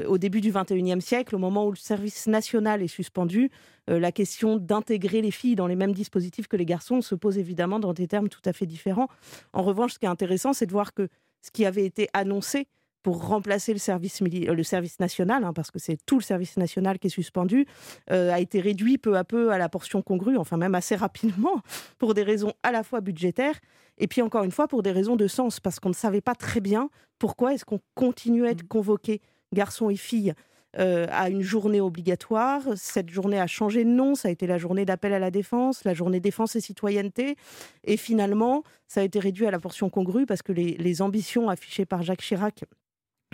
Au 0.06 0.18
début 0.18 0.42
du 0.42 0.52
XXIe 0.52 1.00
siècle, 1.00 1.34
au 1.34 1.38
moment 1.38 1.66
où 1.66 1.70
le 1.70 1.76
service 1.76 2.26
national 2.26 2.82
est 2.82 2.88
suspendu, 2.88 3.50
la 3.86 4.12
question 4.12 4.58
d'intégrer 4.58 5.22
les 5.22 5.30
filles 5.30 5.54
dans 5.54 5.66
les 5.66 5.76
mêmes 5.76 5.94
dispositifs 5.94 6.46
que 6.46 6.58
les 6.58 6.66
garçons 6.66 7.00
se 7.00 7.14
pose 7.14 7.38
évidemment 7.38 7.80
dans 7.80 7.94
des 7.94 8.06
termes 8.06 8.28
tout 8.28 8.42
à 8.44 8.52
fait 8.52 8.66
différents. 8.66 9.08
En 9.54 9.62
revanche, 9.62 9.94
ce 9.94 9.98
qui 9.98 10.04
est 10.04 10.08
intéressant, 10.08 10.52
c'est 10.52 10.66
de 10.66 10.72
voir 10.72 10.92
que 10.92 11.08
ce 11.40 11.50
qui 11.50 11.64
avait 11.64 11.86
été 11.86 12.08
annoncé 12.12 12.66
pour 13.02 13.26
remplacer 13.26 13.72
le 13.72 13.78
service, 13.78 14.20
le 14.20 14.62
service 14.62 15.00
national, 15.00 15.44
hein, 15.44 15.52
parce 15.52 15.70
que 15.70 15.78
c'est 15.78 15.98
tout 16.04 16.18
le 16.18 16.22
service 16.22 16.56
national 16.56 16.98
qui 16.98 17.06
est 17.06 17.10
suspendu, 17.10 17.66
euh, 18.10 18.32
a 18.32 18.40
été 18.40 18.60
réduit 18.60 18.98
peu 18.98 19.16
à 19.16 19.24
peu 19.24 19.50
à 19.50 19.58
la 19.58 19.68
portion 19.68 20.02
congrue, 20.02 20.36
enfin 20.36 20.56
même 20.56 20.74
assez 20.74 20.96
rapidement, 20.96 21.62
pour 21.98 22.14
des 22.14 22.22
raisons 22.22 22.52
à 22.62 22.72
la 22.72 22.82
fois 22.82 23.00
budgétaires, 23.00 23.58
et 23.98 24.06
puis 24.06 24.22
encore 24.22 24.44
une 24.44 24.50
fois 24.50 24.68
pour 24.68 24.82
des 24.82 24.92
raisons 24.92 25.16
de 25.16 25.26
sens, 25.26 25.60
parce 25.60 25.80
qu'on 25.80 25.90
ne 25.90 25.94
savait 25.94 26.20
pas 26.20 26.34
très 26.34 26.60
bien 26.60 26.90
pourquoi 27.18 27.54
est-ce 27.54 27.64
qu'on 27.64 27.80
continuait 27.94 28.54
de 28.54 28.62
convoquer 28.62 29.20
garçons 29.52 29.90
et 29.90 29.96
filles 29.96 30.34
euh, 30.78 31.06
à 31.10 31.30
une 31.30 31.40
journée 31.40 31.80
obligatoire. 31.80 32.60
Cette 32.76 33.08
journée 33.08 33.40
a 33.40 33.46
changé 33.46 33.84
de 33.84 33.88
nom, 33.88 34.14
ça 34.14 34.28
a 34.28 34.30
été 34.30 34.46
la 34.46 34.58
journée 34.58 34.84
d'appel 34.84 35.14
à 35.14 35.18
la 35.18 35.30
défense, 35.30 35.82
la 35.84 35.94
journée 35.94 36.20
défense 36.20 36.56
et 36.56 36.60
citoyenneté. 36.60 37.36
Et 37.84 37.96
finalement, 37.96 38.62
ça 38.86 39.00
a 39.00 39.04
été 39.04 39.18
réduit 39.18 39.46
à 39.46 39.50
la 39.50 39.58
portion 39.58 39.88
congrue 39.88 40.26
parce 40.26 40.42
que 40.42 40.52
les, 40.52 40.76
les 40.76 41.00
ambitions 41.00 41.48
affichées 41.48 41.86
par 41.86 42.02
Jacques 42.02 42.20
Chirac, 42.20 42.64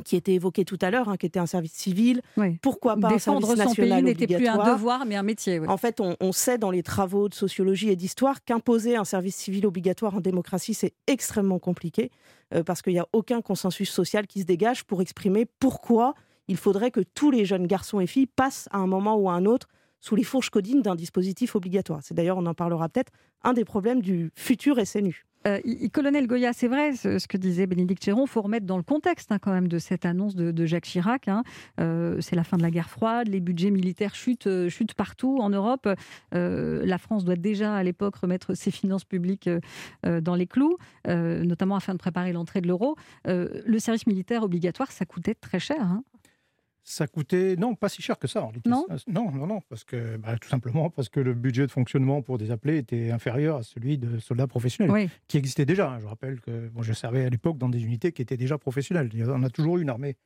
qui 0.05 0.17
étaient 0.17 0.33
évoquées 0.35 0.65
tout 0.65 0.79
à 0.81 0.91
l'heure, 0.91 1.09
hein, 1.09 1.17
qui 1.17 1.27
était 1.27 1.39
un 1.39 1.47
service 1.47 1.73
civil, 1.73 2.21
Oui. 2.37 2.59
pourquoi 2.61 2.97
pas 2.97 3.09
un 3.09 3.13
Défendre 3.13 3.47
service 3.47 3.65
son 3.65 3.75
pays 3.75 3.89
national 3.91 4.05
n'était 4.05 4.27
plus 4.27 4.47
un 4.49 4.73
devoir, 4.73 5.07
mais 5.07 5.15
un 5.15 5.23
métier. 5.23 5.61
oui. 5.61 5.69
en 5.69 5.77
fait, 5.77 6.01
on, 6.01 6.17
on 6.21 6.33
sait 6.33 6.59
dans 6.59 6.71
les 6.73 6.83
travaux 6.83 7.29
de 7.29 7.35
sociologie 7.35 7.91
et 7.91 7.97
d'histoire 7.97 8.43
qu'imposer 8.45 8.97
un 8.97 9.05
service 9.05 9.37
civil 9.37 9.67
obligatoire 9.67 10.17
en 10.17 10.21
démocratie, 10.21 10.75
c'est 10.75 10.95
extrêmement 11.07 11.59
compliqué 11.61 12.11
euh, 12.55 12.63
parce 12.65 12.83
qu'il 12.83 12.93
n'y 12.93 12.99
a 12.99 13.07
aucun 13.13 13.41
consensus 13.41 13.91
social 13.91 14.27
qui 14.27 14.41
se 14.41 14.47
dégage 14.47 14.85
pour 14.85 15.01
exprimer 15.01 15.47
pourquoi 15.61 16.15
il 16.49 16.57
faudrait 16.57 16.91
que 16.91 17.01
tous 17.01 17.31
les 17.31 17.45
jeunes 17.45 17.67
garçons 17.67 18.01
et 18.01 18.07
filles 18.07 18.27
passent 18.27 18.69
à 18.73 18.79
un 18.79 18.87
moment 18.87 19.15
ou 19.17 19.31
à 19.31 19.35
un 19.35 19.47
autre 19.47 19.69
sous 20.01 20.17
les 20.17 20.25
fourches 20.25 20.51
codines 20.51 20.83
d'un 20.83 20.97
dispositif 20.97 21.55
obligatoire. 21.57 22.01
C'est 22.03 22.13
d'ailleurs, 22.15 22.37
on 22.37 22.45
en 22.45 22.53
parlera 22.53 22.91
peut-être, 22.91 23.11
un 23.43 23.55
des 23.55 23.65
problèmes 23.65 24.03
du 24.03 24.31
futur 24.35 24.77
SNU. 24.87 25.25
Euh, 25.47 25.61
colonel 25.93 26.27
Goya, 26.27 26.53
c'est 26.53 26.69
vrai 26.69 26.95
ce, 26.97 27.27
que 27.27 27.37
disait 27.37 27.67
Bénédicte 27.67 28.05
Chéron, 28.05 28.25
il 28.25 28.29
faut 28.29 28.43
remettre 28.43 28.67
dans 28.67 28.77
le 28.77 28.83
contexte 28.83 29.31
hein, 29.31 29.39
quand 29.39 29.53
même 29.53 29.69
de 29.69 29.79
cette 29.79 30.07
annonce 30.07 30.35
de, 30.35 30.67
Jacques 30.67 30.85
Chirac. 30.85 31.29
hein. 31.29 31.43
Euh, 31.81 32.21
c'est 32.21 32.37
la 32.37 32.45
fin 32.45 32.57
de 32.57 32.63
la 32.63 32.71
guerre 32.71 32.89
froide, 32.89 33.29
les 33.29 33.41
budgets 33.41 33.71
militaires 33.71 34.15
chutent, 34.15 34.47
euh, 34.47 34.69
chutent 34.69 34.95
partout 34.95 35.39
en 35.41 35.51
Europe. 35.51 35.89
La 36.33 36.99
France 36.99 37.25
doit 37.25 37.37
déjà 37.37 37.75
à 37.75 37.83
l'époque 37.83 38.17
remettre 38.17 38.55
ses 38.55 38.71
finances 38.71 39.05
publiques 39.05 39.49
dans 40.03 40.35
les 40.35 40.47
clous, 40.47 40.77
notamment 41.07 41.77
afin 41.77 41.93
de 41.93 41.99
préparer 41.99 42.33
l'entrée 42.33 42.61
de 42.61 42.69
l'euro. 42.69 42.97
Le 43.25 43.79
service 43.79 44.07
militaire 44.07 44.43
obligatoire, 44.43 44.91
ça 44.93 45.05
coûtait 45.05 45.35
très 45.35 45.59
cher. 45.59 45.81
hein. 45.81 46.03
Ça 46.87 47.07
coûtait, 47.07 47.57
non, 47.57 47.75
pas 47.75 47.89
si 47.89 48.03
cher 48.03 48.19
que 48.19 48.29
ça. 48.29 48.43
en. 48.45 48.53
Non 48.67 48.87
non, 49.09 49.31
non, 49.33 49.47
non, 49.47 49.61
parce 49.71 49.85
que, 49.85 50.19
bah, 50.19 50.37
tout 50.39 50.49
simplement 50.51 50.91
parce 50.91 51.09
que 51.09 51.19
le 51.19 51.33
budget 51.33 51.67
de 51.67 51.71
fonctionnement 51.73 52.21
pour 52.21 52.37
des 52.37 52.51
appelés 52.51 52.77
était 52.77 53.11
inférieur 53.11 53.57
à 53.57 53.63
celui 53.63 53.97
de 53.97 54.19
soldats 54.19 54.47
professionnels, 54.47 54.93
Oui. 54.93 55.09
qui 55.27 55.39
existait 55.39 55.65
déjà. 55.65 55.91
hein. 55.91 55.99
Je 56.01 56.07
rappelle 56.07 56.41
que 56.43 56.69
bon, 56.69 56.83
je 56.83 56.93
servais 56.93 57.25
à 57.25 57.31
l'époque 57.31 57.57
dans 57.57 57.71
des 57.71 57.83
unités 57.85 58.13
qui 58.13 58.21
étaient 58.21 58.37
déjà 58.37 58.59
professionnelles. 58.59 59.09
On 59.29 59.43
a 59.43 59.49
toujours 59.51 59.79
eu 59.79 59.83
une 59.83 59.89
armée 59.89 60.17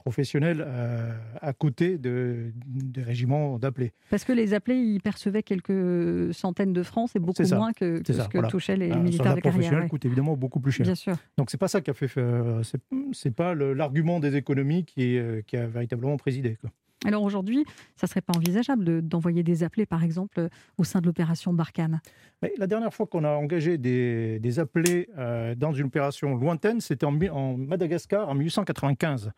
professionnelle 0.00 0.64
euh, 0.66 1.12
à 1.40 1.52
côté 1.52 1.98
de, 1.98 2.52
des 2.66 3.02
régiments 3.02 3.58
d'appelés. 3.58 3.92
Parce 4.10 4.24
que 4.24 4.32
les 4.32 4.54
appelés, 4.54 4.76
ils 4.78 5.00
percevaient 5.00 5.42
quelques 5.42 6.34
centaines 6.34 6.72
de 6.72 6.82
francs, 6.82 7.10
c'est 7.12 7.18
beaucoup 7.18 7.42
moins 7.54 7.72
que, 7.72 8.02
ce 8.06 8.12
que 8.28 8.32
voilà. 8.38 8.48
touchaient 8.48 8.76
les 8.76 8.90
Un 8.90 8.98
militaires 8.98 9.34
de 9.34 9.40
carrière. 9.40 9.72
ouais. 9.82 9.88
coûte 9.88 10.04
évidemment 10.04 10.36
beaucoup 10.36 10.60
plus 10.60 10.72
cher. 10.72 10.84
Bien 10.84 10.94
sûr. 10.94 11.16
Donc 11.36 11.50
c'est 11.50 11.58
pas 11.58 11.68
ça 11.68 11.80
qui 11.80 11.90
a 11.90 11.94
fait. 11.94 12.10
euh, 12.18 12.62
c'est- 12.62 12.80
c'est 13.12 13.34
pas 13.34 13.54
l'argument 13.54 14.20
des 14.20 14.36
économies 14.36 14.84
qui, 14.84 15.14
est, 15.14 15.18
euh, 15.18 15.42
qui 15.46 15.56
a 15.56 15.66
véritablement 15.66 16.16
présidé. 16.16 16.56
quoi. 16.60 16.70
Alors 17.06 17.22
aujourd'hui, 17.22 17.64
ça 17.96 18.06
ne 18.06 18.08
serait 18.08 18.20
pas 18.20 18.34
envisageable 18.36 18.84
de- 18.84 19.00
d'envoyer 19.00 19.42
des 19.42 19.62
appelés, 19.64 19.86
par 19.86 20.04
exemple, 20.04 20.48
au 20.76 20.84
sein 20.84 21.00
de 21.00 21.06
l'opération 21.06 21.52
Barkhane? 21.54 22.00
Mais 22.42 22.52
la 22.58 22.66
dernière 22.66 22.92
fois 22.92 23.06
qu'on 23.06 23.24
a 23.24 23.30
engagé 23.30 23.78
des, 23.78 24.38
des 24.38 24.58
appelés 24.58 25.08
euh, 25.16 25.54
dans 25.54 25.72
une 25.72 25.86
opération 25.86 26.34
lointaine, 26.36 26.80
c'était 26.82 27.06
en 27.06 27.56
Madagascar 27.56 28.28
en 28.28 28.34
1895. 28.34 29.30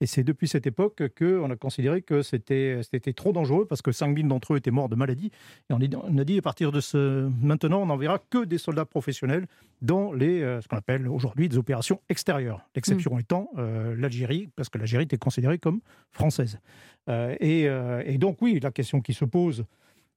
Et 0.00 0.06
c'est 0.06 0.24
depuis 0.24 0.46
cette 0.46 0.66
époque 0.66 1.02
qu'on 1.18 1.50
a 1.50 1.56
considéré 1.56 2.02
que 2.02 2.22
c'était 2.22 2.82
trop 3.14 3.32
dangereux 3.32 3.66
parce 3.66 3.82
que 3.82 3.92
5000 3.92 4.28
d'entre 4.28 4.54
eux 4.54 4.56
étaient 4.58 4.70
morts 4.70 4.88
de 4.88 4.96
maladie. 4.96 5.30
Et 5.70 5.72
on, 5.72 6.18
a 6.18 6.24
dit 6.24 6.38
à 6.38 6.42
partir 6.42 6.70
de 6.70 6.80
ce 6.80 7.28
maintenant, 7.42 7.82
on 7.82 7.86
n'enverra 7.86 8.18
que 8.30 8.44
des 8.44 8.58
soldats 8.58 8.84
professionnels 8.84 9.46
dans 9.80 10.12
les, 10.12 10.42
euh, 10.42 10.60
ce 10.60 10.68
qu'on 10.68 10.76
appelle 10.76 11.08
aujourd'hui 11.08 11.48
des 11.48 11.56
opérations 11.56 12.00
extérieures. 12.08 12.60
L'exception 12.74 13.18
étant 13.18 13.50
euh, 13.56 13.94
l'Algérie, 13.96 14.48
parce 14.54 14.68
que 14.68 14.78
l'Algérie 14.78 15.04
était 15.04 15.18
considérée 15.18 15.58
comme 15.58 15.80
française. 16.10 16.58
Euh, 17.08 17.36
et, 17.40 17.68
euh, 17.68 18.02
et 18.04 18.18
donc 18.18 18.42
oui, 18.42 18.58
la 18.60 18.70
question 18.70 19.00
qui 19.00 19.14
se 19.14 19.24
pose 19.24 19.64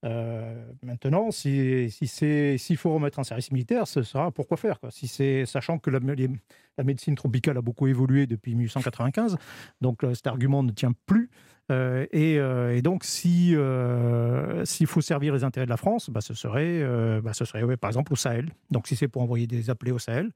euh, 0.06 0.63
maintenant, 0.82 1.29
si, 1.32 1.89
si 1.91 2.08
c'est- 2.08 2.58
s'il 2.58 2.77
faut 2.77 2.94
remettre 2.94 3.20
un 3.20 3.24
service 3.24 3.51
militaire, 3.51 3.88
ce 3.88 4.01
sera 4.01 4.32
pourquoi 4.32 4.56
faire. 4.58 4.79
Quoi. 4.79 4.91
Si 4.91 5.08
c'est, 5.08 5.46
sachant 5.46 5.77
que 5.77 5.89
la, 5.89 6.00
les- 6.00 6.29
la 6.77 6.84
médecine 6.84 7.15
tropicale 7.15 7.58
a 7.58 7.62
beaucoup 7.62 7.88
évolué 7.88 8.25
depuis 8.27 8.56
1895, 8.56 9.38
donc 9.82 10.03
euh, 10.03 10.13
cet 10.13 10.27
argument 10.27 10.63
ne 10.63 10.72
tient 10.72 10.94
plus. 11.06 11.29
Euh, 11.72 12.08
et, 12.12 12.39
euh, 12.39 12.75
et 12.75 12.82
donc, 12.82 13.03
si, 13.03 13.53
euh, 13.56 14.65
s'il 14.65 14.88
faut 14.88 15.01
servir 15.01 15.34
les 15.36 15.44
intérêts 15.44 15.65
de 15.68 15.70
la 15.70 15.77
France, 15.77 16.10
bah, 16.10 16.22
ce 16.22 16.34
serait, 16.34 16.82
bah, 17.22 17.34
ce 17.34 17.46
serait 17.46 17.62
ouais, 17.63 17.77
par 17.77 17.89
exemple 17.89 18.13
au 18.13 18.15
Sahel. 18.15 18.50
Donc, 18.72 18.88
si 18.88 18.96
c'est 18.96 19.08
pour 19.08 19.22
envoyer 19.22 19.46
des 19.46 19.70
appelés 19.70 19.91
au 19.91 20.00
Sahel, 20.00 20.32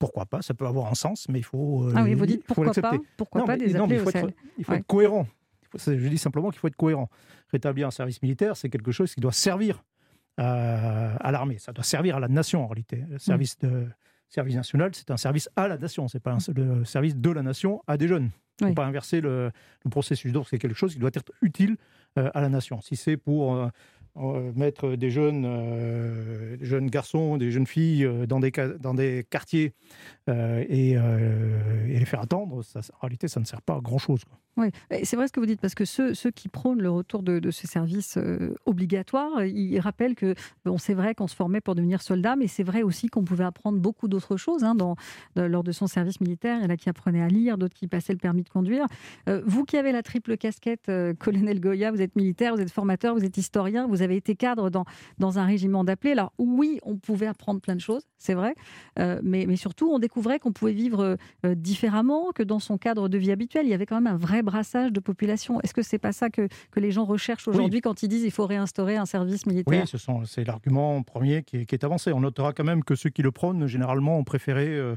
pourquoi 0.00 0.26
pas 0.26 0.42
Ça 0.42 0.54
peut 0.54 0.66
avoir 0.66 0.90
un 0.90 0.94
sens, 0.96 1.26
mais 1.28 1.38
il 1.38 1.44
faut. 1.44 1.88
Ah 1.94 2.02
oui, 2.02 2.14
vous 2.14 2.26
dites 2.26 2.44
pourquoi 2.44 2.72
pas. 2.72 2.94
Pourquoi 3.16 3.42
Non, 3.42 3.46
pas 3.46 3.56
mais- 3.56 3.66
des 3.66 3.74
non, 3.74 3.84
appelés 3.84 3.96
il 3.96 4.00
au 4.00 4.04
faut 4.04 4.08
être, 4.10 4.18
Sahel 4.20 4.34
il 4.58 4.64
faut 4.64 4.72
Ouais. 4.72 4.78
être 4.78 4.86
cohérent. 4.86 5.26
Je 5.86 6.08
dis 6.08 6.18
simplement 6.18 6.50
qu'il 6.50 6.58
faut 6.58 6.66
être 6.68 6.76
cohérent. 6.76 7.08
Rétablir 7.52 7.86
un 7.86 7.90
service 7.90 8.22
militaire, 8.22 8.56
c'est 8.56 8.68
quelque 8.70 8.92
chose 8.92 9.14
qui 9.14 9.20
doit 9.20 9.32
servir 9.32 9.84
à, 10.38 11.16
à 11.16 11.30
l'armée. 11.32 11.58
Ça 11.58 11.72
doit 11.72 11.84
servir 11.84 12.16
à 12.16 12.20
la 12.20 12.28
nation 12.28 12.64
en 12.64 12.66
réalité. 12.66 13.04
Le 13.10 13.18
service, 13.18 13.58
de, 13.58 13.86
service 14.28 14.54
national, 14.56 14.90
c'est 14.94 15.10
un 15.10 15.16
service 15.16 15.50
à 15.56 15.68
la 15.68 15.76
nation. 15.76 16.08
C'est 16.08 16.20
pas 16.20 16.32
un, 16.32 16.38
le 16.54 16.84
service 16.84 17.16
de 17.16 17.30
la 17.30 17.42
nation 17.42 17.82
à 17.86 17.96
des 17.96 18.08
jeunes. 18.08 18.30
Il 18.60 18.64
ne 18.64 18.68
Oui. 18.70 18.74
pas 18.74 18.86
inverser 18.86 19.20
le, 19.20 19.50
le 19.84 19.90
processus. 19.90 20.32
Donc 20.32 20.46
c'est 20.48 20.58
quelque 20.58 20.74
chose 20.76 20.94
qui 20.94 20.98
doit 20.98 21.10
être 21.12 21.32
utile 21.42 21.76
euh, 22.18 22.30
à 22.34 22.40
la 22.40 22.48
nation. 22.48 22.80
Si 22.80 22.96
c'est 22.96 23.16
pour 23.16 23.54
euh, 23.54 23.68
euh, 24.16 24.52
mettre 24.54 24.94
des 24.94 25.10
jeunes, 25.10 25.44
euh, 25.46 26.56
garçons, 26.88 27.36
des 27.38 27.50
jeunes 27.50 27.66
filles 27.66 28.04
euh, 28.04 28.26
dans, 28.26 28.40
des, 28.40 28.52
dans 28.80 28.94
des 28.94 29.24
quartiers 29.28 29.72
euh, 30.28 30.64
et, 30.68 30.96
euh, 30.96 31.81
et 31.92 31.98
les 31.98 32.06
faire 32.06 32.22
attendre, 32.22 32.56
en 32.56 32.98
réalité, 33.02 33.28
ça 33.28 33.38
ne 33.38 33.44
sert 33.44 33.60
pas 33.60 33.74
à 33.74 33.80
grand-chose. 33.80 34.22
Oui, 34.56 34.68
c'est 35.02 35.16
vrai 35.16 35.28
ce 35.28 35.32
que 35.32 35.40
vous 35.40 35.46
dites, 35.46 35.60
parce 35.60 35.74
que 35.74 35.84
ceux, 35.84 36.12
qui 36.30 36.48
prônent 36.48 36.80
le 36.80 36.90
retour 36.90 37.22
de, 37.22 37.38
de 37.38 37.50
ce 37.50 37.66
service 37.66 38.16
euh, 38.16 38.54
obligatoire, 38.66 39.38
euh, 39.38 39.46
ils 39.46 39.78
rappellent 39.78 40.14
que 40.14 40.34
c'est 40.78 40.94
vrai 40.94 41.14
qu'on 41.14 41.26
se 41.26 41.34
formait 41.34 41.60
pour 41.60 41.74
devenir 41.74 42.02
soldat, 42.02 42.36
mais 42.36 42.48
c'est 42.48 42.62
vrai 42.62 42.82
aussi 42.82 43.08
qu'on 43.08 43.24
pouvait 43.24 43.44
apprendre 43.44 43.78
beaucoup 43.78 44.08
d'autres 44.08 44.36
choses 44.36 44.64
hein, 44.64 44.74
lors 45.36 45.64
de 45.64 45.72
son 45.72 45.86
service 45.86 46.20
militaire. 46.20 46.58
Il 46.58 46.64
y 46.64 46.66
en 46.66 46.70
a 46.70 46.76
qui 46.76 46.88
apprenaient 46.88 47.22
à 47.22 47.28
lire, 47.28 47.58
d'autres 47.58 47.74
qui 47.74 47.88
passaient 47.88 48.12
le 48.12 48.18
permis 48.18 48.42
de 48.42 48.48
conduire. 48.48 48.86
Euh, 49.28 49.42
vous 49.46 49.64
qui 49.64 49.76
avez 49.76 49.92
la 49.92 50.02
triple 50.02 50.36
casquette, 50.36 50.88
euh, 50.88 51.14
colonel 51.18 51.60
Goya, 51.60 51.90
vous 51.90 52.00
êtes 52.00 52.16
militaire, 52.16 52.54
vous 52.54 52.60
êtes 52.60 52.70
formateur, 52.70 53.14
vous 53.14 53.24
êtes 53.24 53.36
historien, 53.36 53.86
vous 53.86 54.02
avez 54.02 54.16
été 54.16 54.34
cadre 54.34 54.70
dans, 54.70 54.84
un 55.38 55.46
régiment 55.46 55.84
d'appelés. 55.84 56.12
Alors 56.12 56.32
oui, 56.38 56.78
on 56.82 56.96
pouvait 56.96 57.26
apprendre 57.26 57.60
plein 57.60 57.74
de 57.74 57.80
choses, 57.80 58.02
c'est 58.18 58.34
vrai, 58.34 58.54
euh, 58.98 59.20
mais, 59.22 59.56
surtout 59.56 59.90
on 59.90 59.98
découvrait 59.98 60.38
qu'on 60.38 60.52
pouvait 60.52 60.72
vivre 60.72 61.16
euh, 61.46 61.54
différemment 61.82 62.30
que 62.32 62.42
dans 62.44 62.60
son 62.60 62.78
cadre 62.78 63.08
de 63.08 63.18
vie 63.18 63.32
habituel? 63.32 63.66
Il 63.66 63.70
y 63.70 63.74
avait 63.74 63.86
quand 63.86 64.00
même 64.00 64.12
un 64.12 64.16
vrai 64.16 64.42
brassage 64.42 64.92
de 64.92 65.00
population. 65.00 65.60
Est-ce 65.62 65.74
que 65.74 65.82
c'est 65.82 65.98
pas 65.98 66.12
ça 66.12 66.30
que, 66.30 66.46
que 66.70 66.78
les 66.80 66.92
gens 66.92 67.04
recherchent 67.04 67.48
aujourd'hui 67.48 67.80
quand 67.80 68.02
ils 68.04 68.08
disent 68.08 68.22
il 68.22 68.30
faut 68.30 68.46
réinstaurer 68.46 68.96
un 68.96 69.06
service 69.06 69.46
militaire? 69.46 69.82
Oui, 69.82 69.86
ce 69.88 69.98
c'est 70.26 70.44
l'argument 70.44 71.02
premier 71.02 71.42
qui 71.42 71.58
est, 71.58 71.66
qui 71.66 71.74
est 71.74 71.84
avancé. 71.84 72.12
On 72.12 72.20
notera 72.20 72.52
quand 72.52 72.64
même 72.64 72.84
que 72.84 72.94
ceux 72.94 73.10
qui 73.10 73.22
le 73.22 73.32
prônent, 73.32 73.66
généralement, 73.66 74.16
ont 74.18 74.22
préféré, 74.24 74.68
euh, 74.68 74.94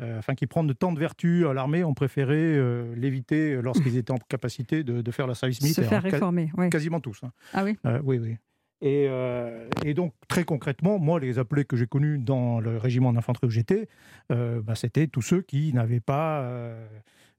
euh, 0.00 0.18
enfin, 0.18 0.34
qui 0.34 0.46
prennent 0.46 0.72
tant 0.74 0.92
de 0.92 0.98
vertus 1.00 1.46
à 1.46 1.54
l'armée, 1.54 1.82
ont 1.82 1.94
préféré 1.94 2.36
euh, 2.36 2.94
l'éviter 2.94 3.60
lorsqu'ils 3.62 3.96
étaient 3.96 4.12
en 4.12 4.18
capacité 4.28 4.84
de, 4.84 5.00
de 5.00 5.10
faire 5.10 5.26
le 5.26 5.34
service 5.34 5.58
Se 5.60 5.64
militaire. 5.64 5.88
faire 5.88 6.02
Ca- 6.02 6.10
réformer, 6.10 6.50
ouais. 6.58 6.68
Quasiment 6.68 7.00
tous. 7.00 7.20
hein. 7.22 7.30
Ah 7.54 7.64
oui? 7.64 7.78
Euh, 7.86 8.00
oui, 8.04 8.18
oui. 8.18 8.36
Et, 8.80 9.06
euh, 9.08 9.68
et 9.84 9.94
donc, 9.94 10.14
très 10.28 10.44
concrètement, 10.44 10.98
moi, 10.98 11.18
les 11.18 11.38
appelés 11.38 11.64
que 11.64 11.76
j'ai 11.76 11.86
connus 11.86 12.18
dans 12.18 12.60
le 12.60 12.76
régiment 12.76 13.12
d'infanterie 13.12 13.46
où 13.46 13.50
j'étais, 13.50 13.88
euh, 14.30 14.62
bah, 14.62 14.74
c'était 14.74 15.08
tous 15.08 15.22
ceux 15.22 15.42
qui 15.42 15.72
n'avaient 15.72 16.00
pas 16.00 16.42
euh, 16.42 16.86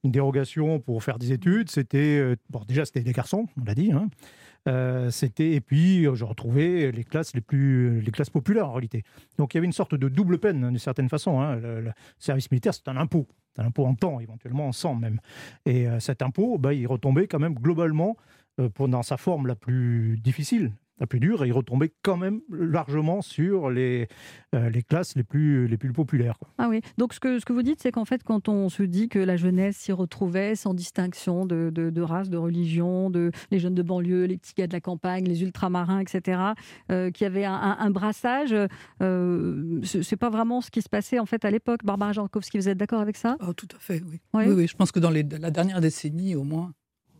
une 0.03 0.11
dérogation 0.11 0.79
pour 0.79 1.01
faire 1.03 1.17
des 1.17 1.31
études. 1.31 1.69
C'était, 1.69 2.35
déjà, 2.67 2.85
c'était 2.85 3.01
des 3.01 3.13
garçons, 3.13 3.47
on 3.59 3.63
l'a 3.63 3.75
dit. 3.75 3.91
hein. 3.91 4.09
C'était 5.09 5.53
et 5.53 5.61
puis 5.61 6.03
je 6.03 6.23
retrouvais 6.23 6.91
les 6.91 7.03
classes 7.03 7.33
les 7.33 7.41
plus 7.41 8.01
les 8.01 8.11
classes 8.11 8.29
populaires 8.29 8.69
en 8.69 8.73
réalité. 8.73 9.03
Donc 9.39 9.53
il 9.53 9.57
y 9.57 9.59
avait 9.59 9.65
une 9.65 9.73
sorte 9.73 9.95
de 9.95 10.09
double 10.09 10.37
peine 10.37 10.67
d'une 10.67 10.77
certaine 10.77 11.09
façon. 11.09 11.39
hein. 11.39 11.55
Le, 11.55 11.91
service 12.19 12.51
militaire 12.51 12.75
c'est 12.75 12.87
un 12.87 12.97
impôt, 12.97 13.25
c'est 13.55 13.63
un 13.63 13.65
impôt 13.65 13.85
en 13.87 13.95
temps 13.95 14.19
éventuellement 14.19 14.67
en 14.67 14.71
sang 14.71 14.93
même. 14.93 15.21
Et 15.65 15.87
cet 15.99 16.21
impôt, 16.21 16.59
bah, 16.59 16.75
il 16.75 16.85
retombait 16.85 17.25
quand 17.25 17.39
même 17.39 17.55
globalement 17.55 18.15
euh, 18.59 18.69
pour, 18.69 18.87
dans 18.87 19.03
sa 19.03 19.17
forme 19.17 19.47
la 19.47 19.55
plus 19.55 20.17
difficile, 20.17 20.71
la 20.99 21.07
plus 21.07 21.19
dure, 21.19 21.43
et 21.43 21.47
il 21.47 21.51
retombait 21.53 21.93
quand 22.03 22.17
même 22.17 22.41
largement 22.51 23.21
sur 23.21 23.69
les, 23.69 24.07
euh, 24.53 24.69
les 24.69 24.83
classes 24.83 25.15
les 25.15 25.23
plus, 25.23 25.67
les 25.67 25.77
plus 25.77 25.93
populaires. 25.93 26.37
quoi. 26.39 26.49
Ah 26.57 26.67
oui. 26.69 26.81
Donc 26.97 27.13
ce 27.13 27.19
que, 27.19 27.39
ce 27.39 27.45
que 27.45 27.53
vous 27.53 27.61
dites, 27.63 27.81
c'est 27.81 27.91
qu'en 27.91 28.05
fait, 28.05 28.21
quand 28.23 28.49
on 28.49 28.67
se 28.69 28.83
dit 28.83 29.07
que 29.09 29.19
la 29.19 29.37
jeunesse 29.37 29.77
s'y 29.77 29.91
retrouvait 29.91 30.55
sans 30.55 30.73
distinction 30.73 31.45
de, 31.45 31.69
de, 31.73 31.89
de 31.89 32.01
race, 32.01 32.29
de 32.29 32.37
religion, 32.37 33.09
de 33.09 33.31
les 33.51 33.59
jeunes 33.59 33.75
de 33.75 33.81
banlieue, 33.83 34.25
les 34.25 34.37
petits 34.37 34.53
gars 34.57 34.67
de 34.67 34.73
la 34.73 34.81
campagne, 34.81 35.23
les 35.25 35.41
ultramarins, 35.41 35.99
etc., 35.99 36.41
euh, 36.91 37.11
qu'il 37.11 37.23
y 37.23 37.27
avait 37.27 37.45
un, 37.45 37.53
un- 37.53 37.77
un 37.79 37.89
brassage, 37.91 38.53
euh, 39.01 39.79
ce- 39.83 40.01
c'est 40.01 40.17
pas 40.17 40.29
vraiment 40.29 40.61
ce 40.61 40.71
qui 40.71 40.81
se 40.81 40.89
passait 40.89 41.19
en 41.19 41.25
fait 41.25 41.45
à 41.45 41.51
l'époque. 41.51 41.83
Barbara 41.83 42.11
Jankowski, 42.13 42.57
vous 42.57 42.69
êtes 42.69 42.77
d'accord 42.77 43.01
avec 43.01 43.15
ça? 43.17 43.37
Oh, 43.47 43.53
tout 43.53 43.67
à 43.75 43.79
fait, 43.79 44.01
oui. 44.09 44.19
Oui. 44.33 44.43
Oui, 44.47 44.53
oui, 44.53 44.67
je 44.67 44.75
pense 44.75 44.91
que 44.91 44.99
dans 44.99 45.09
les- 45.09 45.23
la 45.23 45.51
dernière 45.51 45.81
décennie, 45.81 46.35
au 46.35 46.43
moins, 46.43 46.73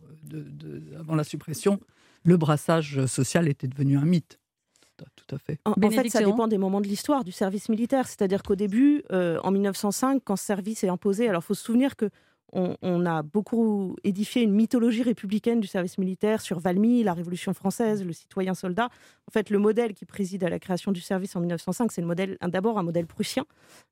euh, 0.04 0.42
de- 0.42 0.50
de- 0.50 0.96
avant 0.98 1.14
la 1.14 1.24
suppression, 1.24 1.80
le 2.24 2.36
brassage 2.36 3.06
social 3.06 3.48
était 3.48 3.68
devenu 3.68 3.96
un 3.96 4.04
mythe. 4.04 4.38
Tout 5.16 5.34
à, 5.34 5.38
fait. 5.38 5.58
En, 5.64 5.70
en 5.70 5.90
fait, 5.90 6.10
ça 6.10 6.22
dépend 6.22 6.46
des 6.46 6.58
moments 6.58 6.82
de 6.82 6.86
l'histoire 6.86 7.24
du 7.24 7.32
service 7.32 7.70
militaire. 7.70 8.06
C'est-à-dire 8.06 8.42
qu'au 8.42 8.56
début, 8.56 9.02
euh, 9.12 9.38
en 9.42 9.50
1905, 9.50 10.22
quand 10.24 10.36
ce 10.36 10.44
service 10.44 10.84
est 10.84 10.88
imposé, 10.88 11.28
alors 11.28 11.42
il 11.42 11.46
faut 11.46 11.54
se 11.54 11.64
souvenir 11.64 11.96
que 11.96 12.10
on, 12.52 12.76
on 12.82 13.06
a 13.06 13.22
beaucoup 13.22 13.96
édifié 14.02 14.42
une 14.42 14.52
mythologie 14.52 15.02
républicaine 15.02 15.60
du 15.60 15.68
service 15.68 15.98
militaire 15.98 16.40
sur 16.40 16.58
Valmy, 16.58 17.02
la 17.04 17.14
Révolution 17.14 17.54
française, 17.54 18.04
le 18.04 18.12
citoyen 18.12 18.54
soldat. 18.54 18.88
En 19.28 19.30
fait, 19.30 19.50
le 19.50 19.58
modèle 19.58 19.94
qui 19.94 20.04
préside 20.04 20.42
à 20.44 20.48
la 20.48 20.58
création 20.58 20.90
du 20.92 21.00
service 21.00 21.36
en 21.36 21.40
1905, 21.40 21.92
c'est 21.92 22.00
le 22.00 22.06
modèle, 22.06 22.36
d'abord 22.42 22.78
un 22.78 22.82
modèle 22.82 23.06
prussien. 23.06 23.44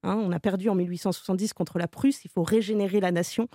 hein. 0.02 0.16
on 0.16 0.32
a 0.32 0.40
perdu 0.40 0.68
en 0.68 0.74
1870 0.74 1.52
contre 1.52 1.78
la 1.78 1.86
Prusse. 1.86 2.24
Il 2.24 2.30
faut 2.30 2.42
régénérer 2.42 3.00
la 3.00 3.12
nation 3.12 3.48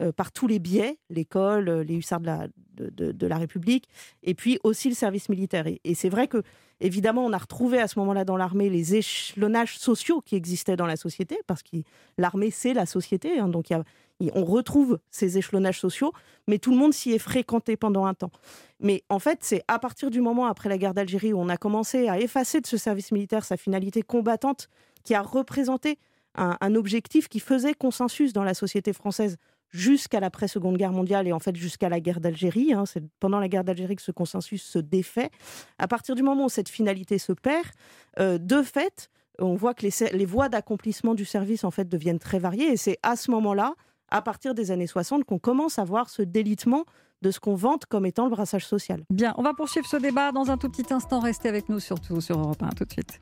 euh, 0.00 0.12
par 0.12 0.32
tous 0.32 0.46
les 0.46 0.58
biais, 0.58 0.98
l'école, 1.10 1.68
euh, 1.68 1.84
les 1.84 1.94
hussards 1.94 2.20
de 2.20 3.26
la, 3.26 3.36
République, 3.36 3.86
et 4.22 4.34
puis 4.34 4.58
aussi 4.64 4.88
le 4.88 4.94
service 4.94 5.28
militaire. 5.28 5.66
Et, 5.66 5.94
c'est 5.94 6.08
vrai 6.08 6.26
que, 6.26 6.42
évidemment, 6.80 7.22
on 7.24 7.32
a 7.34 7.38
retrouvé 7.38 7.78
à 7.78 7.86
ce 7.86 7.98
moment-là 7.98 8.24
dans 8.24 8.38
l'armée 8.38 8.70
les 8.70 8.94
échelonnages 8.94 9.78
sociaux 9.78 10.22
qui 10.22 10.36
existaient 10.36 10.76
dans 10.76 10.86
la 10.86 10.96
société, 10.96 11.38
parce 11.46 11.62
que 11.62 11.76
l'armée, 12.16 12.50
c'est 12.50 12.72
la 12.72 12.86
société. 12.86 13.38
hein. 13.38 13.48
donc, 13.48 13.66
on 14.34 14.44
retrouve 14.44 14.98
ces 15.10 15.36
échelonnages 15.36 15.80
sociaux, 15.80 16.12
mais 16.46 16.58
tout 16.58 16.70
le 16.70 16.78
monde 16.78 16.94
s'y 16.94 17.12
est 17.12 17.18
fréquenté 17.18 17.76
pendant 17.76 18.06
un 18.06 18.14
temps. 18.14 18.32
Mais 18.78 19.02
en 19.10 19.18
fait, 19.18 19.40
c'est 19.42 19.62
à 19.68 19.78
partir 19.78 20.10
du 20.10 20.22
moment 20.22 20.46
après 20.46 20.70
la 20.70 20.78
guerre 20.78 20.94
d'Algérie 20.94 21.34
où 21.34 21.40
on 21.40 21.48
a 21.50 21.58
commencé 21.58 22.08
à 22.08 22.18
effacer 22.18 22.62
de 22.62 22.66
ce 22.66 22.78
service 22.78 23.12
militaire 23.12 23.44
sa 23.44 23.58
finalité 23.58 24.02
combattante, 24.02 24.68
qui 25.04 25.14
a 25.14 25.20
représenté 25.20 25.98
un 26.36 26.74
objectif 26.74 27.28
qui 27.28 27.40
faisait 27.40 27.74
consensus 27.74 28.32
dans 28.32 28.44
la 28.44 28.54
société 28.54 28.92
française 28.92 29.36
jusqu'à 29.70 30.20
l'après-seconde 30.20 30.76
guerre 30.76 30.92
mondiale 30.92 31.26
et 31.28 31.32
en 31.32 31.38
fait 31.38 31.56
jusqu'à 31.56 31.88
la 31.88 32.00
guerre 32.00 32.20
d'Algérie. 32.20 32.72
hein. 32.72 32.86
c'est 32.86 33.02
pendant 33.20 33.38
la 33.38 33.48
guerre 33.48 33.64
d'Algérie 33.64 33.96
que 33.96 34.02
ce 34.02 34.12
consensus 34.12 34.62
se 34.62 34.78
défait. 34.78 35.30
À 35.78 35.88
partir 35.88 36.14
du 36.14 36.22
moment 36.22 36.46
où 36.46 36.48
cette 36.48 36.68
finalité 36.68 37.18
se 37.18 37.32
perd, 37.32 37.66
euh, 38.18 38.38
de 38.38 38.62
fait, 38.62 39.10
on 39.38 39.54
voit 39.54 39.74
que 39.74 39.86
les, 39.86 39.92
les 40.12 40.26
voies 40.26 40.48
d'accomplissement 40.48 41.14
du 41.14 41.24
service 41.24 41.64
en 41.64 41.70
fait 41.70 41.88
deviennent 41.88 42.18
très 42.18 42.38
variées 42.38 42.72
et 42.72 42.76
c'est 42.76 42.98
à 43.02 43.16
ce 43.16 43.30
moment-là, 43.30 43.74
à 44.08 44.22
partir 44.22 44.54
des 44.54 44.70
années 44.70 44.88
60, 44.88 45.24
qu'on 45.24 45.38
commence 45.38 45.78
à 45.78 45.84
voir 45.84 46.10
ce 46.10 46.22
délitement 46.22 46.84
de 47.22 47.30
ce 47.30 47.38
qu'on 47.38 47.54
vante 47.54 47.86
comme 47.86 48.06
étant 48.06 48.24
le 48.24 48.30
brassage 48.30 48.66
social. 48.66 49.04
Bien, 49.10 49.34
on 49.36 49.42
va 49.42 49.54
poursuivre 49.54 49.86
ce 49.86 49.96
débat 49.98 50.32
dans 50.32 50.50
un 50.50 50.56
tout 50.56 50.68
petit 50.68 50.92
instant. 50.92 51.20
Restez 51.20 51.48
avec 51.48 51.68
nous 51.68 51.78
surtout 51.78 52.20
sur 52.20 52.38
Europe 52.38 52.62
1 52.62 52.70
tout 52.70 52.84
de 52.84 52.92
suite. 52.92 53.20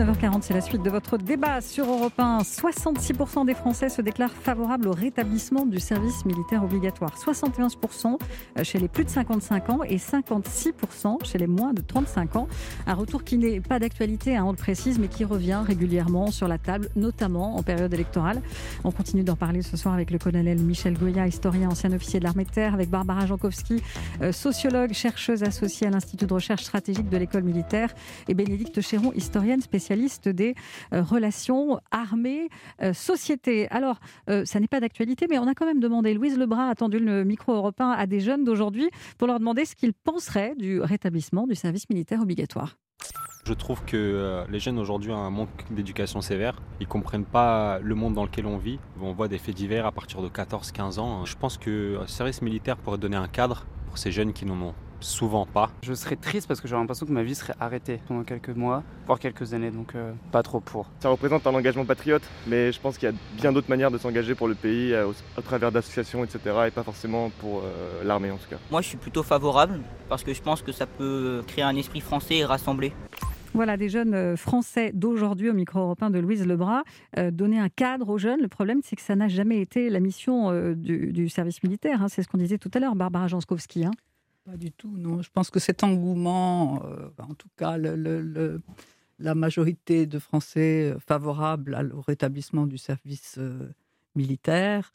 19h40, 0.00 0.40
c'est 0.40 0.54
la 0.54 0.62
suite 0.62 0.82
de 0.82 0.88
votre 0.88 1.18
débat 1.18 1.60
sur 1.60 1.84
Europe 1.84 2.14
1. 2.16 2.38
66% 2.38 3.44
des 3.44 3.52
Français 3.52 3.90
se 3.90 4.00
déclarent 4.00 4.32
favorables 4.32 4.88
au 4.88 4.92
rétablissement 4.92 5.66
du 5.66 5.78
service 5.78 6.24
militaire 6.24 6.64
obligatoire. 6.64 7.18
71% 7.18 8.16
chez 8.62 8.78
les 8.78 8.88
plus 8.88 9.04
de 9.04 9.10
55 9.10 9.68
ans 9.68 9.80
et 9.84 9.98
56% 9.98 11.22
chez 11.26 11.36
les 11.36 11.46
moins 11.46 11.74
de 11.74 11.82
35 11.82 12.36
ans. 12.36 12.48
Un 12.86 12.94
retour 12.94 13.24
qui 13.24 13.36
n'est 13.36 13.60
pas 13.60 13.78
d'actualité, 13.78 14.38
hein, 14.38 14.44
on 14.46 14.52
le 14.52 14.56
précise, 14.56 14.98
mais 14.98 15.08
qui 15.08 15.26
revient 15.26 15.60
régulièrement 15.66 16.30
sur 16.30 16.48
la 16.48 16.56
table, 16.56 16.88
notamment 16.96 17.56
en 17.56 17.62
période 17.62 17.92
électorale. 17.92 18.40
On 18.84 18.92
continue 18.92 19.22
d'en 19.22 19.36
parler 19.36 19.60
ce 19.60 19.76
soir 19.76 19.92
avec 19.92 20.10
le 20.10 20.18
colonel 20.18 20.60
Michel 20.60 20.96
Goya, 20.96 21.26
historien, 21.26 21.68
ancien 21.68 21.92
officier 21.92 22.20
de 22.20 22.24
l'armée 22.24 22.44
de 22.44 22.50
terre, 22.50 22.72
avec 22.72 22.88
Barbara 22.88 23.26
Jankowski, 23.26 23.82
euh, 24.22 24.32
sociologue, 24.32 24.94
chercheuse 24.94 25.42
associée 25.42 25.88
à 25.88 25.90
l'Institut 25.90 26.24
de 26.24 26.32
recherche 26.32 26.62
stratégique 26.62 27.10
de 27.10 27.18
l'école 27.18 27.42
militaire, 27.42 27.90
et 28.28 28.32
Bénédicte 28.32 28.80
Chéron, 28.80 29.12
historienne 29.14 29.60
spécialiste 29.60 29.89
des 30.28 30.54
euh, 30.92 31.02
relations 31.02 31.80
armée-société. 31.90 33.68
Alors, 33.70 34.00
euh, 34.28 34.44
ça 34.44 34.60
n'est 34.60 34.68
pas 34.68 34.80
d'actualité, 34.80 35.26
mais 35.28 35.38
on 35.38 35.46
a 35.46 35.54
quand 35.54 35.66
même 35.66 35.80
demandé, 35.80 36.14
Louise 36.14 36.38
Lebras 36.38 36.68
a 36.68 36.74
tendu 36.74 36.98
le 36.98 37.24
micro 37.24 37.52
européen 37.52 37.90
à 37.90 38.06
des 38.06 38.20
jeunes 38.20 38.44
d'aujourd'hui 38.44 38.88
pour 39.18 39.26
leur 39.26 39.38
demander 39.38 39.64
ce 39.64 39.74
qu'ils 39.74 39.92
penseraient 39.92 40.54
du 40.56 40.80
rétablissement 40.80 41.46
du 41.46 41.54
service 41.54 41.88
militaire 41.90 42.20
obligatoire. 42.22 42.76
Je 43.46 43.54
trouve 43.54 43.82
que 43.84 43.96
euh, 43.96 44.44
les 44.50 44.60
jeunes 44.60 44.78
aujourd'hui 44.78 45.10
ont 45.10 45.18
un 45.18 45.30
manque 45.30 45.64
d'éducation 45.70 46.20
sévère. 46.20 46.60
Ils 46.78 46.86
comprennent 46.86 47.24
pas 47.24 47.78
le 47.80 47.94
monde 47.94 48.14
dans 48.14 48.24
lequel 48.24 48.46
on 48.46 48.58
vit. 48.58 48.78
On 49.00 49.12
voit 49.12 49.28
des 49.28 49.38
faits 49.38 49.54
divers 49.54 49.86
à 49.86 49.92
partir 49.92 50.20
de 50.22 50.28
14-15 50.28 51.00
ans. 51.00 51.24
Je 51.24 51.36
pense 51.36 51.56
que 51.56 51.98
le 52.00 52.06
service 52.06 52.42
militaire 52.42 52.76
pourrait 52.76 52.98
donner 52.98 53.16
un 53.16 53.28
cadre 53.28 53.66
pour 53.86 53.98
ces 53.98 54.12
jeunes 54.12 54.32
qui 54.32 54.44
n'en 54.44 54.60
ont 54.60 54.74
souvent 55.00 55.46
pas. 55.46 55.70
Je 55.82 55.94
serais 55.94 56.16
triste 56.16 56.46
parce 56.46 56.60
que 56.60 56.68
j'aurais 56.68 56.82
l'impression 56.82 57.06
que 57.06 57.12
ma 57.12 57.22
vie 57.22 57.34
serait 57.34 57.54
arrêtée 57.60 58.00
pendant 58.06 58.22
quelques 58.22 58.50
mois, 58.50 58.82
voire 59.06 59.18
quelques 59.18 59.54
années, 59.54 59.70
donc 59.70 59.94
euh, 59.94 60.12
pas 60.32 60.42
trop 60.42 60.60
pour. 60.60 60.86
Ça 61.00 61.08
représente 61.08 61.46
un 61.46 61.54
engagement 61.54 61.84
patriote, 61.84 62.22
mais 62.46 62.72
je 62.72 62.80
pense 62.80 62.98
qu'il 62.98 63.08
y 63.08 63.12
a 63.12 63.14
bien 63.36 63.52
d'autres 63.52 63.70
manières 63.70 63.90
de 63.90 63.98
s'engager 63.98 64.34
pour 64.34 64.48
le 64.48 64.54
pays, 64.54 64.94
à, 64.94 65.06
à 65.36 65.42
travers 65.42 65.72
d'associations, 65.72 66.24
etc., 66.24 66.40
et 66.68 66.70
pas 66.70 66.82
forcément 66.82 67.30
pour 67.40 67.58
euh, 67.58 68.04
l'armée 68.04 68.30
en 68.30 68.36
tout 68.36 68.48
cas. 68.48 68.58
Moi 68.70 68.82
je 68.82 68.88
suis 68.88 68.98
plutôt 68.98 69.22
favorable, 69.22 69.80
parce 70.08 70.24
que 70.24 70.34
je 70.34 70.42
pense 70.42 70.62
que 70.62 70.72
ça 70.72 70.86
peut 70.86 71.42
créer 71.46 71.64
un 71.64 71.76
esprit 71.76 72.00
français 72.00 72.36
et 72.36 72.44
rassembler. 72.44 72.92
Voilà, 73.52 73.76
des 73.76 73.88
jeunes 73.88 74.14
euh, 74.14 74.36
français 74.36 74.92
d'aujourd'hui 74.94 75.50
au 75.50 75.52
micro 75.52 75.80
européen 75.80 76.10
de 76.10 76.20
Louise 76.20 76.46
Lebras, 76.46 76.82
euh, 77.18 77.32
donner 77.32 77.58
un 77.58 77.68
cadre 77.68 78.08
aux 78.08 78.18
jeunes. 78.18 78.40
Le 78.40 78.48
problème, 78.48 78.80
c'est 78.84 78.94
que 78.94 79.02
ça 79.02 79.16
n'a 79.16 79.26
jamais 79.26 79.60
été 79.60 79.90
la 79.90 79.98
mission 79.98 80.50
euh, 80.50 80.74
du, 80.74 81.12
du, 81.12 81.28
service 81.28 81.62
militaire. 81.64 82.02
Hein. 82.02 82.08
C'est 82.08 82.22
ce 82.22 82.28
qu'on 82.28 82.38
disait 82.38 82.58
tout 82.58 82.70
à 82.74 82.78
l'heure, 82.78 82.94
Barbara 82.94 83.26
Janskowski. 83.26 83.84
Hein. 83.84 83.90
Pas 84.50 84.56
du 84.56 84.72
tout, 84.72 84.96
non. 84.96 85.22
Je 85.22 85.30
pense 85.30 85.48
que 85.48 85.60
cet 85.60 85.84
engouement, 85.84 86.82
en 87.18 87.34
tout 87.34 87.48
cas, 87.56 87.76
le, 87.76 87.94
le, 87.94 88.60
la 89.20 89.36
majorité 89.36 90.06
de 90.06 90.18
Français 90.18 90.92
favorables 90.98 91.92
au 91.94 92.00
rétablissement 92.00 92.66
du 92.66 92.76
service 92.76 93.38
militaire, 94.16 94.92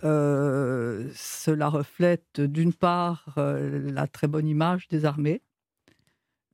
cela 0.00 1.68
reflète 1.68 2.40
d'une 2.40 2.72
part 2.72 3.34
la 3.36 4.06
très 4.06 4.26
bonne 4.26 4.48
image 4.48 4.88
des 4.88 5.04
armées, 5.04 5.42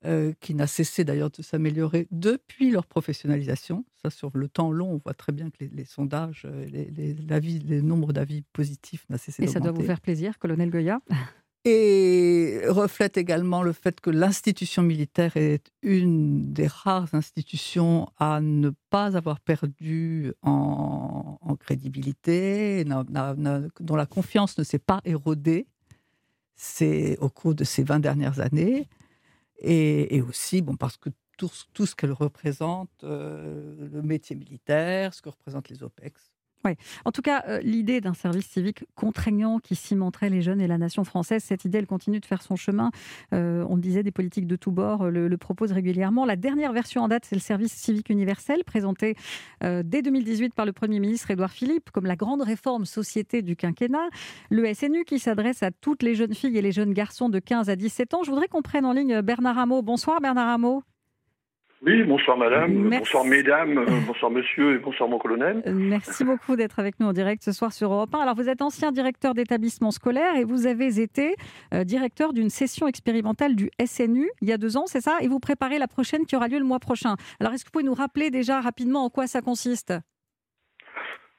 euh, 0.07 0.33
qui 0.41 0.55
n'a 0.55 0.67
cessé 0.67 1.05
d'ailleurs 1.05 1.31
de 1.31 1.43
s'améliorer 1.43 2.09
depuis 2.11 2.71
leur 2.71 2.87
professionnalisation. 2.87 3.85
Ça, 4.03 4.09
sur 4.11 4.31
le 4.35 4.49
temps 4.49 4.73
long, 4.73 4.93
on 4.93 4.97
voit 4.97 5.15
très 5.15 5.31
bien 5.31 5.51
que 5.51 5.59
les, 5.61 5.69
les 5.69 5.85
sondages, 5.85 6.49
les, 6.73 6.87
les, 6.87 7.15
les 7.15 7.83
nombres 7.83 8.13
d'avis 8.15 8.43
positifs 8.53 9.05
n'a 9.11 9.19
cessé 9.19 9.43
d'augmenter. 9.43 9.51
Et 9.51 9.53
ça 9.53 9.61
doit 9.61 9.73
vous 9.73 9.87
faire 9.87 10.01
plaisir, 10.01 10.39
colonel 10.39 10.71
Goya? 10.71 11.01
Et 11.67 12.63
reflète 12.69 13.19
également 13.19 13.63
le 13.63 13.73
fait 13.73 14.01
que 14.01 14.09
l'institution 14.09 14.83
militaire 14.83 15.37
est 15.37 15.71
une 15.83 16.55
des 16.55 16.67
rares 16.67 17.15
institutions 17.15 18.09
à 18.19 18.41
ne 18.41 18.71
pas 18.89 19.17
avoir 19.17 19.41
perdu 19.41 20.33
en, 20.43 21.37
crédibilité, 21.59 22.85
dont 22.85 23.97
la 23.97 24.07
confiance 24.07 24.57
ne 24.57 24.65
s'est 24.65 24.79
pas 24.79 25.01
érodée. 25.05 25.67
Au 27.21 27.29
cours 27.31 27.55
de 27.55 27.65
ces 27.65 27.83
20 27.83 28.01
dernières 28.01 28.41
années. 28.41 28.87
Et, 29.63 30.23
aussi, 30.23 30.63
bon, 30.63 30.77
parce 30.77 30.97
que 30.97 31.11
tout, 31.39 31.51
tout 31.73 31.87
ce 31.87 31.95
qu'elle 31.95 32.13
représente, 32.13 32.91
euh, 33.03 33.89
le 33.91 34.03
métier 34.03 34.37
militaire, 34.37 35.15
ce 35.15 35.23
que 35.23 35.31
représentent 35.31 35.71
les 35.71 35.83
OPEX, 35.83 36.31
En 37.05 37.13
tout 37.13 37.23
cas, 37.23 37.45
euh, 37.49 37.61
l'idée 37.63 38.01
d'un 38.01 38.15
service 38.15 38.47
civique 38.47 38.85
contraignant 38.95 39.59
qui 39.59 39.75
cimenterait 39.75 40.31
les 40.31 40.43
jeunes 40.43 40.61
et 40.61 40.67
la 40.67 40.79
nation 40.79 41.05
française, 41.05 41.43
cette 41.43 41.65
idée, 41.65 41.79
elle 41.79 41.87
continue 41.87 42.21
de 42.21 42.27
faire 42.27 42.43
son 42.43 42.57
chemin. 42.57 42.91
Euh, 43.33 43.65
on 43.69 43.77
le 43.77 43.81
disait, 43.81 44.03
des 44.03 44.11
politiques 44.11 44.47
de 44.47 44.57
tous 44.57 44.71
bords 44.71 45.11
le, 45.11 45.29
le, 45.29 45.37
proposent 45.37 45.73
régulièrement. 45.73 46.25
La 46.25 46.37
dernière 46.37 46.73
version 46.73 47.03
en 47.03 47.09
date, 47.09 47.25
c'est 47.25 47.35
le 47.35 47.41
service 47.41 47.73
civique 47.73 48.11
universel, 48.11 48.63
présenté 48.65 49.17
euh, 49.65 49.83
dès 49.85 50.03
2018 50.03 50.55
par 50.55 50.67
le 50.67 50.73
Premier 50.73 51.01
ministre 51.01 51.31
Édouard 51.31 51.53
Philippe 51.53 51.91
comme 51.91 52.07
la 52.07 52.17
grande 52.17 52.43
réforme 52.43 52.85
société 52.85 53.43
du 53.43 53.57
quinquennat. 53.57 54.09
Le 54.51 54.73
SNU 54.73 55.05
qui 55.05 55.19
s'adresse 55.19 55.63
à 55.63 55.71
toutes 55.71 56.03
les 56.03 56.15
jeunes 56.15 56.35
filles 56.35 56.57
et 56.57 56.63
les 56.63 56.73
jeunes 56.73 56.93
garçons 56.93 57.29
de 57.29 57.39
15 57.39 57.71
à 57.71 57.77
17 57.77 58.15
ans. 58.15 58.23
Je 58.23 58.31
voudrais 58.31 58.49
qu'on 58.49 58.63
prenne 58.63 58.85
en 58.85 58.93
ligne 58.93 59.23
Bernard 59.23 59.57
Rameau. 59.57 59.83
Bonsoir 59.83 60.21
Bernard 60.21 60.47
Rameau. 60.47 60.83
Oui, 61.83 62.03
bonsoir 62.03 62.37
madame, 62.37 62.73
Merci. 62.75 62.99
bonsoir 62.99 63.25
mesdames, 63.25 63.79
euh, 63.79 63.87
bonsoir 64.07 64.31
monsieur 64.31 64.75
et 64.75 64.79
bonsoir 64.79 65.09
mon 65.09 65.19
colonel. 65.19 65.63
Euh, 65.67 65.73
merci 65.73 66.25
beaucoup 66.25 66.55
d'être 66.55 66.79
avec 66.79 67.01
nous 67.01 67.07
en 67.07 67.15
direct 67.15 67.43
ce 67.43 67.53
soir 67.53 67.73
sur 67.73 67.91
Europe 67.91 68.15
1. 68.15 68.19
Alors 68.19 68.35
vous 68.35 68.51
êtes 68.51 68.61
ancien 68.61 68.93
directeur 68.93 69.33
d'établissement 69.33 69.91
scolaire 69.91 70.37
et 70.37 70.45
vous 70.45 70.67
avez 70.67 71.01
été 71.01 71.37
euh, 71.73 71.85
directeur 71.85 72.35
d'une 72.35 72.51
session 72.51 72.87
expérimentale 72.87 73.57
du 73.57 73.71
SNU 73.83 74.29
il 74.43 74.49
y 74.49 74.53
a 74.53 74.59
deux 74.59 74.77
ans, 74.77 74.85
c'est 74.85 75.01
ça? 75.01 75.17
Et 75.23 75.29
vous 75.29 75.41
préparez 75.41 75.79
la 75.79 75.89
prochaine 75.89 76.27
qui 76.27 76.37
aura 76.37 76.49
lieu 76.49 76.59
le 76.59 76.67
mois 76.67 76.81
prochain. 76.81 77.15
Alors 77.41 77.55
est-ce 77.55 77.65
que 77.65 77.69
vous 77.69 77.73
pouvez 77.73 77.85
nous 77.85 77.95
rappeler 77.95 78.31
déjà 78.31 78.61
rapidement 78.61 79.07
en 79.07 79.09
quoi 79.09 79.27
ça 79.27 79.41
consiste? 79.41 79.95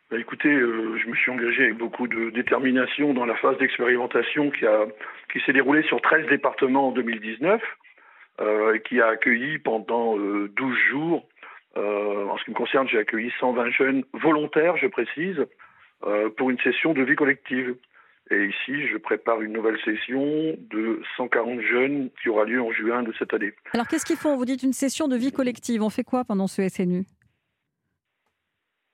Bah, 0.09 0.17
Écoutez, 0.17 0.49
euh, 0.49 0.97
je 0.97 1.07
me 1.07 1.15
suis 1.15 1.29
engagé 1.29 1.65
avec 1.65 1.77
beaucoup 1.77 2.07
de 2.07 2.31
détermination 2.31 3.13
dans 3.13 3.25
la 3.25 3.35
phase 3.35 3.59
d'expérimentation 3.59 4.49
qui, 4.49 4.65
a, 4.65 4.85
qui 5.31 5.39
s'est 5.45 5.53
déroulée 5.53 5.83
sur 5.83 6.01
13 6.01 6.27
départements 6.29 6.87
en 6.87 6.91
2019 6.93 7.61
euh, 7.61 7.65
qui 8.85 8.99
a 8.99 9.07
accueilli 9.07 9.59
pendant 9.59 10.17
euh, 10.17 10.51
12 10.55 10.77
jours. 10.89 11.23
Euh, 11.77 12.27
en 12.27 12.37
ce 12.37 12.43
qui 12.43 12.51
me 12.51 12.55
concerne, 12.55 12.87
j'ai 12.87 12.97
accueilli 12.97 13.31
120 13.39 13.71
jeunes 13.71 14.03
volontaires, 14.13 14.77
je 14.77 14.87
précise, 14.87 15.45
euh, 16.05 16.29
pour 16.29 16.49
une 16.49 16.59
session 16.59 16.93
de 16.93 17.01
vie 17.03 17.15
collective. 17.15 17.75
Et 18.29 18.45
ici, 18.45 18.87
je 18.87 18.97
prépare 18.97 19.41
une 19.41 19.51
nouvelle 19.51 19.77
session 19.83 20.55
de 20.57 21.01
140 21.17 21.61
jeunes 21.61 22.09
qui 22.21 22.29
aura 22.29 22.45
lieu 22.45 22.61
en 22.61 22.71
juin 22.71 23.03
de 23.03 23.13
cette 23.19 23.33
année. 23.33 23.51
Alors, 23.73 23.87
qu'est-ce 23.87 24.05
qu'ils 24.05 24.17
font? 24.17 24.37
Vous 24.37 24.45
dites 24.45 24.63
une 24.63 24.73
session 24.73 25.07
de 25.07 25.17
vie 25.17 25.31
collective. 25.31 25.81
On 25.81 25.89
fait 25.89 26.03
quoi 26.03 26.23
pendant 26.23 26.47
ce 26.47 26.67
SNU 26.67 27.03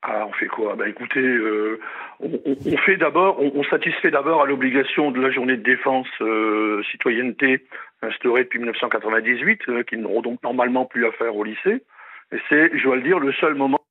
ah, 0.10 0.26
on 0.26 0.32
fait 0.32 0.48
quoi? 0.48 0.78
Ben 0.78 0.88
écoutez, 0.88 1.20
euh, 1.20 1.82
on, 2.22 2.78
fait 2.78 2.96
d'abord, 2.96 3.42
on, 3.42 3.62
satisfait 3.66 4.10
d'abord 4.10 4.42
à 4.42 4.46
l'obligation 4.46 5.12
de 5.12 5.20
la 5.20 5.32
journée 5.32 5.58
de 5.58 5.64
défense 5.64 6.08
euh, 6.22 6.82
citoyenneté 6.92 7.66
instaurée 8.02 8.46
depuis 8.46 8.60
1998, 8.60 9.68
euh, 9.68 9.84
qui 9.84 9.98
n'auront 9.98 10.22
donc 10.22 10.42
normalement 10.44 10.86
plus 10.86 11.06
à 11.06 11.34
au 11.34 11.44
lycée. 11.44 11.84
Et 12.32 12.38
c'est, 12.48 12.78
je 12.78 12.84
dois 12.84 12.96
le 12.96 13.02
dire, 13.02 13.20
le 13.20 13.34
seul 13.34 13.56
moment, 13.56 13.82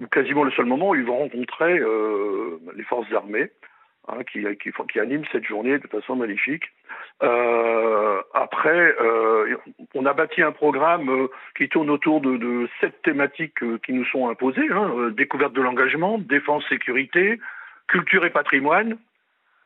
ou 0.00 0.06
quasiment 0.06 0.44
le 0.44 0.52
seul 0.52 0.66
moment 0.66 0.90
où 0.90 0.94
ils 0.94 1.04
vont 1.04 1.18
rencontrer 1.18 1.76
euh, 1.80 2.60
les 2.76 2.84
forces 2.84 3.12
armées 3.12 3.50
hein, 4.06 4.18
qui, 4.30 4.44
qui, 4.62 4.70
qui, 4.92 5.00
anime 5.00 5.24
cette 5.32 5.44
journée 5.44 5.78
de 5.78 5.88
façon 5.88 6.14
magnifique. 6.14 6.66
Après, 8.58 8.96
euh, 9.00 9.56
on 9.94 10.04
a 10.04 10.12
bâti 10.12 10.42
un 10.42 10.50
programme 10.50 11.08
euh, 11.08 11.28
qui 11.56 11.68
tourne 11.68 11.90
autour 11.90 12.20
de, 12.20 12.36
de 12.36 12.68
sept 12.80 13.02
thématiques 13.02 13.62
euh, 13.62 13.78
qui 13.86 13.92
nous 13.92 14.04
sont 14.06 14.28
imposées 14.28 14.68
hein, 14.72 15.10
découverte 15.16 15.52
de 15.52 15.62
l'engagement, 15.62 16.18
défense, 16.18 16.64
sécurité, 16.68 17.38
culture 17.86 18.24
et 18.24 18.30
patrimoine, 18.30 18.98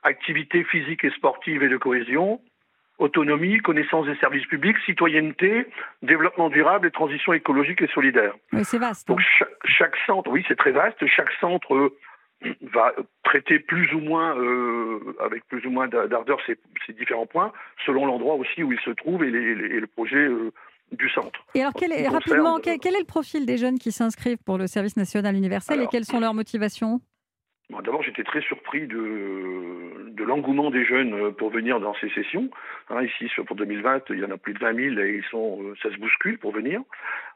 activité 0.02 0.62
physique 0.64 1.04
et 1.04 1.10
sportive 1.10 1.62
et 1.62 1.70
de 1.70 1.78
cohésion, 1.78 2.38
autonomie, 2.98 3.60
connaissance 3.60 4.04
des 4.04 4.16
services 4.16 4.44
publics, 4.44 4.76
citoyenneté, 4.84 5.66
développement 6.02 6.50
durable 6.50 6.86
et 6.86 6.90
transition 6.90 7.32
écologique 7.32 7.80
et 7.80 7.88
solidaire. 7.94 8.34
Oui, 8.52 8.62
c'est 8.62 8.78
vaste. 8.78 9.08
Hein. 9.08 9.14
Donc 9.14 9.24
chaque, 9.38 9.56
chaque 9.64 9.96
centre, 10.06 10.30
oui, 10.30 10.44
c'est 10.48 10.58
très 10.58 10.72
vaste. 10.72 11.06
Chaque 11.06 11.32
centre 11.40 11.94
va 12.72 12.92
traiter 13.24 13.58
plus 13.58 13.92
ou 13.94 14.00
moins, 14.00 14.36
euh, 14.36 15.16
avec 15.20 15.46
plus 15.46 15.64
ou 15.66 15.70
moins 15.70 15.88
d'ardeur 15.88 16.38
ces, 16.46 16.56
ces, 16.86 16.92
différents 16.92 17.26
points, 17.26 17.52
selon 17.86 18.06
l'endroit 18.06 18.34
aussi 18.34 18.62
où 18.62 18.72
il 18.72 18.80
se 18.80 18.90
trouve 18.90 19.24
et, 19.24 19.30
les, 19.30 19.54
les, 19.54 19.76
et 19.76 19.80
le 19.80 19.86
projet 19.86 20.16
euh, 20.16 20.52
du 20.92 21.08
centre. 21.10 21.44
Et 21.54 21.60
alors, 21.60 21.72
quel 21.74 21.92
est, 21.92 22.08
rapidement, 22.08 22.58
quel, 22.58 22.78
quel, 22.78 22.94
est 22.94 23.00
le 23.00 23.06
profil 23.06 23.46
des 23.46 23.56
jeunes 23.56 23.78
qui 23.78 23.92
s'inscrivent 23.92 24.42
pour 24.44 24.58
le 24.58 24.66
service 24.66 24.96
national 24.96 25.36
universel 25.36 25.78
alors, 25.78 25.88
et 25.88 25.90
quelles 25.90 26.04
sont 26.04 26.20
leurs 26.20 26.34
motivations? 26.34 27.00
Bon, 27.70 27.80
D'abord, 27.80 28.02
j'étais 28.02 28.24
très 28.24 28.42
surpris 28.42 28.86
de, 28.86 30.10
de 30.10 30.24
l'engouement 30.24 30.70
des 30.70 30.84
jeunes 30.84 31.32
pour 31.34 31.50
venir 31.50 31.80
dans 31.80 31.94
ces 31.94 32.10
sessions. 32.10 32.50
Hein, 32.90 33.02
ici, 33.04 33.30
pour 33.46 33.56
2020, 33.56 34.02
il 34.10 34.18
y 34.18 34.24
en 34.24 34.30
a 34.30 34.36
plus 34.36 34.52
de 34.52 34.58
20 34.58 34.74
000 34.74 35.00
et 35.00 35.16
ils 35.16 35.24
sont, 35.30 35.60
ça 35.82 35.90
se 35.90 35.96
bouscule 35.96 36.38
pour 36.38 36.52
venir. 36.52 36.82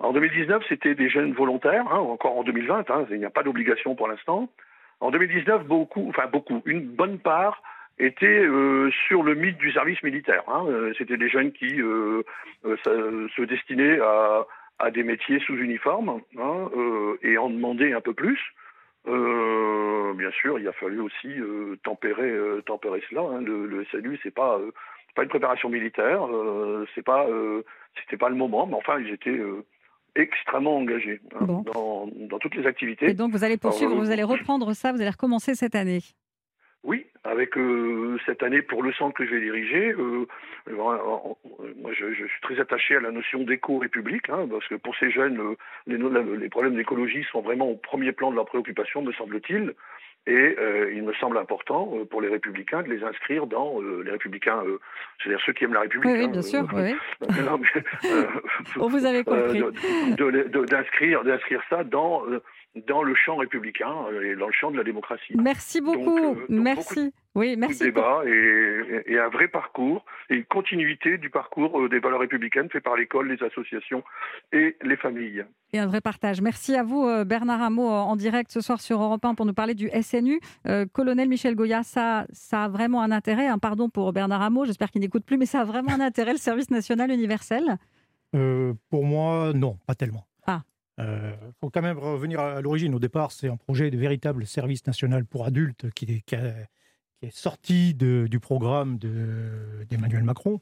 En 0.00 0.12
2019, 0.12 0.62
c'était 0.68 0.94
des 0.94 1.08
jeunes 1.08 1.32
volontaires, 1.32 1.86
hein, 1.90 1.98
encore 2.00 2.36
en 2.36 2.42
2020, 2.42 2.90
hein, 2.90 3.06
il 3.10 3.18
n'y 3.18 3.24
a 3.24 3.30
pas 3.30 3.44
d'obligation 3.44 3.94
pour 3.94 4.08
l'instant. 4.08 4.50
En 5.00 5.10
2019, 5.10 5.66
beaucoup, 5.66 6.06
enfin 6.08 6.26
beaucoup, 6.26 6.62
une 6.64 6.86
bonne 6.86 7.18
part 7.18 7.62
était 7.98 8.26
euh, 8.26 8.90
sur 9.06 9.22
le 9.22 9.34
mythe 9.34 9.58
du 9.58 9.72
service 9.72 10.02
militaire. 10.02 10.42
Hein. 10.48 10.66
C'était 10.98 11.16
des 11.16 11.28
jeunes 11.28 11.52
qui 11.52 11.80
euh, 11.80 12.22
euh, 12.64 13.28
se 13.34 13.42
destinaient 13.42 13.98
à, 14.00 14.90
des 14.90 15.02
métiers 15.02 15.40
sous 15.40 15.56
uniforme 15.56 16.20
hein, 16.38 16.70
euh, 16.76 17.16
et 17.22 17.38
en 17.38 17.48
demander 17.48 17.92
un 17.92 18.00
peu 18.00 18.12
plus. 18.12 18.38
Euh, 19.08 20.12
bien 20.14 20.30
sûr, 20.32 20.58
il 20.58 20.68
a 20.68 20.72
fallu 20.72 21.00
aussi 21.00 21.28
euh, 21.28 21.76
tempérer, 21.84 22.30
euh, 22.30 22.60
tempérer 22.62 23.02
cela. 23.08 23.22
hein. 23.22 23.40
Le, 23.40 23.66
le 23.66 23.84
SNU, 23.86 24.18
c'est 24.22 24.34
pas, 24.34 24.58
euh, 24.58 24.72
pas 25.14 25.22
une 25.22 25.28
préparation 25.28 25.68
militaire, 25.68 26.26
euh, 26.26 26.86
c'est 26.94 27.04
pas, 27.04 27.26
euh, 27.26 27.62
c'était 28.00 28.16
pas 28.18 28.28
le 28.28 28.34
moment, 28.34 28.66
mais 28.66 28.74
enfin, 28.74 28.98
ils 29.00 29.10
étaient 29.12 29.30
euh, 29.30 29.64
extrêmement 30.16 30.76
engagés 30.76 31.20
hein, 31.34 31.44
Bon. 31.44 31.62
dans, 31.62 32.08
dans 32.28 32.38
toutes 32.38 32.54
les 32.54 32.66
activités. 32.66 33.10
Et 33.10 33.14
donc 33.14 33.32
vous 33.32 33.44
allez 33.44 33.56
poursuivre, 33.56 33.92
Alors, 33.92 34.02
euh, 34.02 34.06
vous 34.06 34.12
allez 34.12 34.22
reprendre 34.22 34.72
ça, 34.74 34.92
vous 34.92 35.00
allez 35.00 35.10
recommencer 35.10 35.54
cette 35.54 35.74
année. 35.74 36.00
Oui, 36.84 37.04
avec 37.24 37.56
euh, 37.58 38.16
cette 38.26 38.44
année 38.44 38.62
pour 38.62 38.82
le 38.84 38.92
centre 38.92 39.14
que 39.14 39.26
je 39.26 39.30
vais 39.34 39.40
diriger, 39.40 39.90
euh, 39.92 40.26
euh, 40.68 40.72
euh, 40.72 41.74
moi 41.80 41.92
je, 41.92 42.12
je 42.12 42.26
suis 42.26 42.40
très 42.42 42.60
attaché 42.60 42.94
à 42.94 43.00
la 43.00 43.10
notion 43.10 43.40
d'éco-république, 43.42 44.30
hein, 44.30 44.46
parce 44.48 44.66
que 44.68 44.76
pour 44.76 44.94
ces 44.96 45.10
jeunes, 45.10 45.40
euh, 45.40 45.56
les, 45.88 45.98
les 46.38 46.48
problèmes 46.48 46.76
d'écologie 46.76 47.24
sont 47.32 47.40
vraiment 47.40 47.68
au 47.68 47.76
premier 47.76 48.12
plan 48.12 48.30
de 48.30 48.36
leur 48.36 48.46
préoccupation, 48.46 49.02
me 49.02 49.12
semble-t-il. 49.12 49.74
Et 50.28 50.56
euh, 50.58 50.92
il 50.92 51.04
me 51.04 51.12
semble 51.14 51.38
important 51.38 51.92
euh, 51.94 52.04
pour 52.04 52.20
les 52.20 52.28
républicains 52.28 52.82
de 52.82 52.88
les 52.88 53.04
inscrire 53.04 53.46
dans 53.46 53.80
euh, 53.80 54.02
les 54.04 54.10
républicains, 54.10 54.60
euh, 54.66 54.80
c'est-à-dire 55.18 55.40
ceux 55.46 55.52
qui 55.52 55.64
aiment 55.64 55.74
la 55.74 55.82
République. 55.82 56.10
Oui, 56.10 56.18
oui, 56.18 56.24
hein, 56.24 56.28
bien 56.28 56.42
sûr, 56.42 56.66
euh, 56.74 56.82
oui, 56.82 56.96
non, 57.44 57.58
mais, 57.58 58.10
euh, 58.10 58.24
On 58.80 58.88
vous 58.88 59.04
avait 59.04 59.22
compris. 59.22 59.62
d'inscrire 60.66 61.22
d'inscrire 61.22 61.62
ça 61.70 61.84
dans 61.84 62.26
euh, 62.26 62.42
dans 62.86 63.02
le 63.02 63.14
champ 63.14 63.36
républicain 63.36 63.92
euh, 64.12 64.32
et 64.32 64.36
dans 64.36 64.46
le 64.46 64.52
champ 64.52 64.70
de 64.70 64.76
la 64.76 64.84
démocratie. 64.84 65.34
Merci 65.36 65.80
beaucoup, 65.80 66.36
merci. 66.48 67.12
Oui, 67.34 67.50
Beaucoup 67.54 67.60
merci. 67.60 67.80
de 67.80 67.84
débat 67.86 68.22
et, 68.26 69.12
et 69.12 69.18
un 69.18 69.28
vrai 69.28 69.48
parcours 69.48 70.06
et 70.30 70.36
une 70.36 70.44
continuité 70.44 71.18
du 71.18 71.28
parcours 71.28 71.78
euh, 71.78 71.88
des 71.88 71.98
valeurs 71.98 72.20
républicaines 72.20 72.70
fait 72.70 72.80
par 72.80 72.96
l'école, 72.96 73.28
les 73.28 73.42
associations 73.46 74.02
et 74.52 74.76
les 74.82 74.96
familles. 74.96 75.44
Et 75.74 75.78
un 75.78 75.86
vrai 75.86 76.00
partage. 76.00 76.40
Merci 76.40 76.74
à 76.76 76.82
vous, 76.82 77.04
euh, 77.06 77.24
Bernard 77.24 77.60
Hameau, 77.62 77.88
en 77.88 78.16
direct 78.16 78.50
ce 78.50 78.62
soir 78.62 78.80
sur 78.80 79.02
Europe 79.02 79.22
1 79.22 79.34
pour 79.34 79.44
nous 79.44 79.52
parler 79.52 79.74
du 79.74 79.90
SNU. 80.00 80.40
Euh, 80.66 80.86
Colonel 80.90 81.28
Michel 81.28 81.54
Goya, 81.54 81.82
ça, 81.82 82.26
ça 82.32 82.64
a 82.64 82.68
vraiment 82.68 83.02
un 83.02 83.10
intérêt. 83.10 83.46
Un 83.46 83.58
pardon 83.58 83.90
pour 83.90 84.12
Bernard 84.14 84.40
Hameau, 84.40 84.64
j'espère 84.64 84.90
qu'il 84.90 85.02
n'écoute 85.02 85.26
plus, 85.26 85.36
mais 85.36 85.46
ça 85.46 85.60
a 85.60 85.64
vraiment 85.64 85.92
un 85.92 86.00
intérêt, 86.00 86.32
le 86.32 86.38
service 86.38 86.70
national 86.70 87.10
universel. 87.10 87.76
Euh, 88.34 88.72
pour 88.90 89.04
moi, 89.04 89.52
non, 89.54 89.76
pas 89.86 89.94
tellement. 89.94 90.24
Il 90.98 91.34
faut 91.60 91.70
quand 91.70 91.82
même 91.82 91.98
revenir 91.98 92.40
à 92.40 92.60
l'origine. 92.60 92.94
Au 92.94 92.98
départ, 92.98 93.30
c'est 93.32 93.48
un 93.48 93.56
projet 93.56 93.90
de 93.90 93.98
véritable 93.98 94.46
service 94.46 94.86
national 94.86 95.24
pour 95.26 95.44
adultes 95.44 95.90
qui 95.90 96.22
est, 96.32 97.30
sorti 97.30 97.92
du 97.94 98.38
programme 98.40 98.98
de- 98.98 99.84
d'Emmanuel 99.90 100.22
Macron 100.22 100.60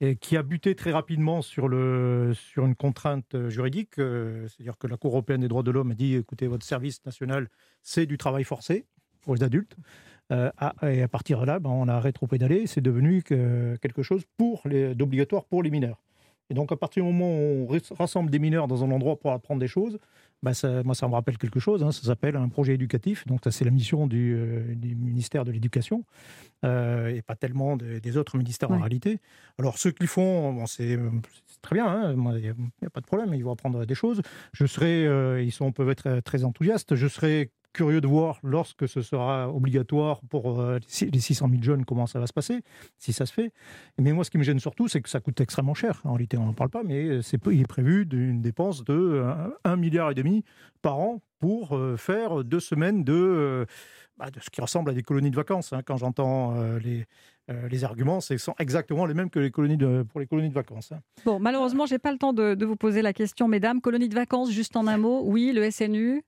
et 0.00 0.16
qui 0.16 0.36
a 0.36 0.42
buté 0.42 0.74
très 0.74 0.92
rapidement 0.92 1.42
sur, 1.42 1.66
une 1.66 2.74
contrainte 2.76 3.48
juridique. 3.48 3.98
euh, 3.98 4.46
C'est-à-dire 4.48 4.76
que 4.78 4.86
la 4.86 4.96
Cour 4.96 5.12
européenne 5.12 5.40
des 5.40 5.48
droits 5.48 5.62
de 5.62 5.70
l'homme 5.70 5.92
a 5.92 5.94
dit 5.94 6.16
écoutez, 6.16 6.46
votre 6.48 6.66
service 6.66 7.04
national, 7.06 7.48
c'est 7.82 8.06
du 8.06 8.18
travail 8.18 8.44
forcé 8.44 8.84
pour 9.22 9.34
les 9.34 9.42
adultes. 9.42 9.76
Euh, 10.30 10.50
et 10.82 11.02
à 11.02 11.08
partir 11.08 11.40
de 11.40 11.46
là, 11.46 11.58
ben, 11.60 11.70
on 11.70 11.88
a 11.88 11.98
rétropédalé. 12.00 12.66
C'est 12.66 12.80
devenu 12.80 13.22
que- 13.22 13.76
quelque 13.80 14.02
chose 14.02 14.22
d'obligatoire 14.94 15.44
pour 15.44 15.62
les 15.62 15.70
mineurs. 15.70 16.02
Et 16.50 16.54
donc, 16.54 16.70
à 16.72 16.76
partir 16.76 17.04
du 17.04 17.10
moment 17.12 17.30
où 17.30 17.64
on 17.64 17.66
ras- 17.66 17.94
rassemble 17.98 18.30
des 18.30 18.38
mineurs 18.38 18.68
dans 18.68 18.84
un 18.84 18.90
endroit 18.90 19.16
pour 19.18 19.32
apprendre 19.32 19.60
des 19.60 19.68
choses, 19.68 19.98
bah, 20.42 20.54
ça, 20.54 20.82
moi, 20.82 20.94
ça 20.94 21.06
me 21.08 21.14
rappelle 21.14 21.38
quelque 21.38 21.60
chose. 21.60 21.82
hein, 21.82 21.92
ça 21.92 22.02
s'appelle 22.02 22.36
un 22.36 22.48
projet 22.48 22.74
éducatif. 22.74 23.26
Donc, 23.26 23.40
ça, 23.44 23.50
c'est 23.50 23.64
la 23.64 23.70
mission 23.70 24.06
du, 24.06 24.34
euh, 24.36 24.74
du 24.74 24.94
ministère 24.96 25.44
de 25.44 25.52
l'Éducation 25.52 26.04
euh, 26.64 27.08
et 27.14 27.22
pas 27.22 27.36
tellement 27.36 27.76
de- 27.76 27.98
des 28.00 28.16
autres 28.16 28.36
ministères 28.38 28.70
en 28.70 28.74
réalité. 28.80 29.18
Alors, 29.58 29.78
ceux 29.78 29.92
qui 29.92 30.06
font, 30.06 30.52
bon, 30.52 30.66
c'est 30.66 30.96
euh, 30.96 31.10
c'est 31.46 31.51
très 31.62 31.74
bien. 31.76 31.86
hein, 31.86 32.12
Il 32.14 32.42
n'y 32.42 32.86
a, 32.86 32.90
pas 32.90 33.00
de 33.00 33.06
problème. 33.06 33.32
Ils 33.34 33.44
vont 33.44 33.52
apprendre 33.52 33.84
des 33.86 33.94
choses. 33.94 34.20
Je 34.52 34.66
serai, 34.66 35.06
euh, 35.06 35.42
ils 35.42 35.52
sont, 35.52 35.72
peuvent 35.72 35.90
être 35.90 36.08
euh, 36.08 36.20
très 36.20 36.44
enthousiastes. 36.44 36.94
Je 36.94 37.08
serai 37.08 37.50
curieux 37.72 38.00
de 38.00 38.06
voir 38.06 38.38
lorsque 38.42 38.86
ce 38.86 39.00
sera 39.00 39.48
obligatoire 39.50 40.20
pour 40.28 40.60
euh, 40.60 40.78
les 41.00 41.20
600 41.20 41.48
000 41.48 41.62
jeunes 41.62 41.84
comment 41.84 42.06
ça 42.06 42.20
va 42.20 42.26
se 42.26 42.32
passer, 42.32 42.60
si 42.98 43.12
ça 43.12 43.26
se 43.26 43.32
fait. 43.32 43.52
Mais 43.98 44.12
moi, 44.12 44.24
ce 44.24 44.30
qui 44.30 44.38
me 44.38 44.42
gêne 44.42 44.60
surtout, 44.60 44.88
c'est 44.88 45.00
que 45.00 45.08
ça 45.08 45.20
coûte 45.20 45.40
extrêmement 45.40 45.74
cher. 45.74 46.00
En 46.04 46.12
réalité, 46.12 46.36
on 46.36 46.44
n'en 46.44 46.52
parle 46.52 46.70
pas, 46.70 46.82
mais 46.82 47.20
il 47.20 47.60
est 47.60 47.66
prévu 47.66 48.04
d'une 48.04 48.42
dépense 48.42 48.84
de 48.84 48.92
euh, 48.92 49.48
1 49.64 49.76
milliard 49.76 50.12
par 50.82 50.98
an 50.98 51.22
pour 51.38 51.76
faire 51.96 52.44
deux 52.44 52.60
semaines 52.60 53.02
de, 53.02 53.66
bah, 54.16 54.30
de 54.30 54.40
ce 54.40 54.50
qui 54.50 54.60
ressemble 54.60 54.90
à 54.90 54.94
des 54.94 55.02
colonies 55.02 55.30
de 55.30 55.36
vacances. 55.36 55.72
hein. 55.72 55.80
Quand 55.84 55.96
j'entends 55.96 56.54
euh, 56.56 56.78
les, 56.78 57.06
euh, 57.50 57.68
les 57.68 57.84
arguments, 57.84 58.20
ce 58.20 58.36
sont 58.36 58.54
exactement 58.58 59.06
les 59.06 59.14
mêmes 59.14 59.30
que 59.30 59.38
les 59.40 59.50
colonies 59.50 59.78
pour 60.10 60.20
les 60.20 60.26
colonies 60.26 60.48
de 60.50 60.54
vacances. 60.54 60.92
hein. 60.92 61.00
Bon, 61.24 61.38
malheureusement, 61.38 61.86
j'ai 61.86 61.98
pas 61.98 62.12
le 62.12 62.18
temps 62.18 62.32
de, 62.32 62.54
de 62.54 62.66
vous 62.66 62.76
poser 62.76 63.02
la 63.02 63.12
question, 63.12 63.48
mesdames. 63.48 63.80
Colonie 63.80 64.08
de 64.08 64.14
vacances, 64.14 64.50
juste 64.50 64.76
en 64.76 64.86
un 64.86 64.98
mot. 64.98 65.22
Oui, 65.24 65.52
le 65.54 65.70
SNU. 65.70 66.22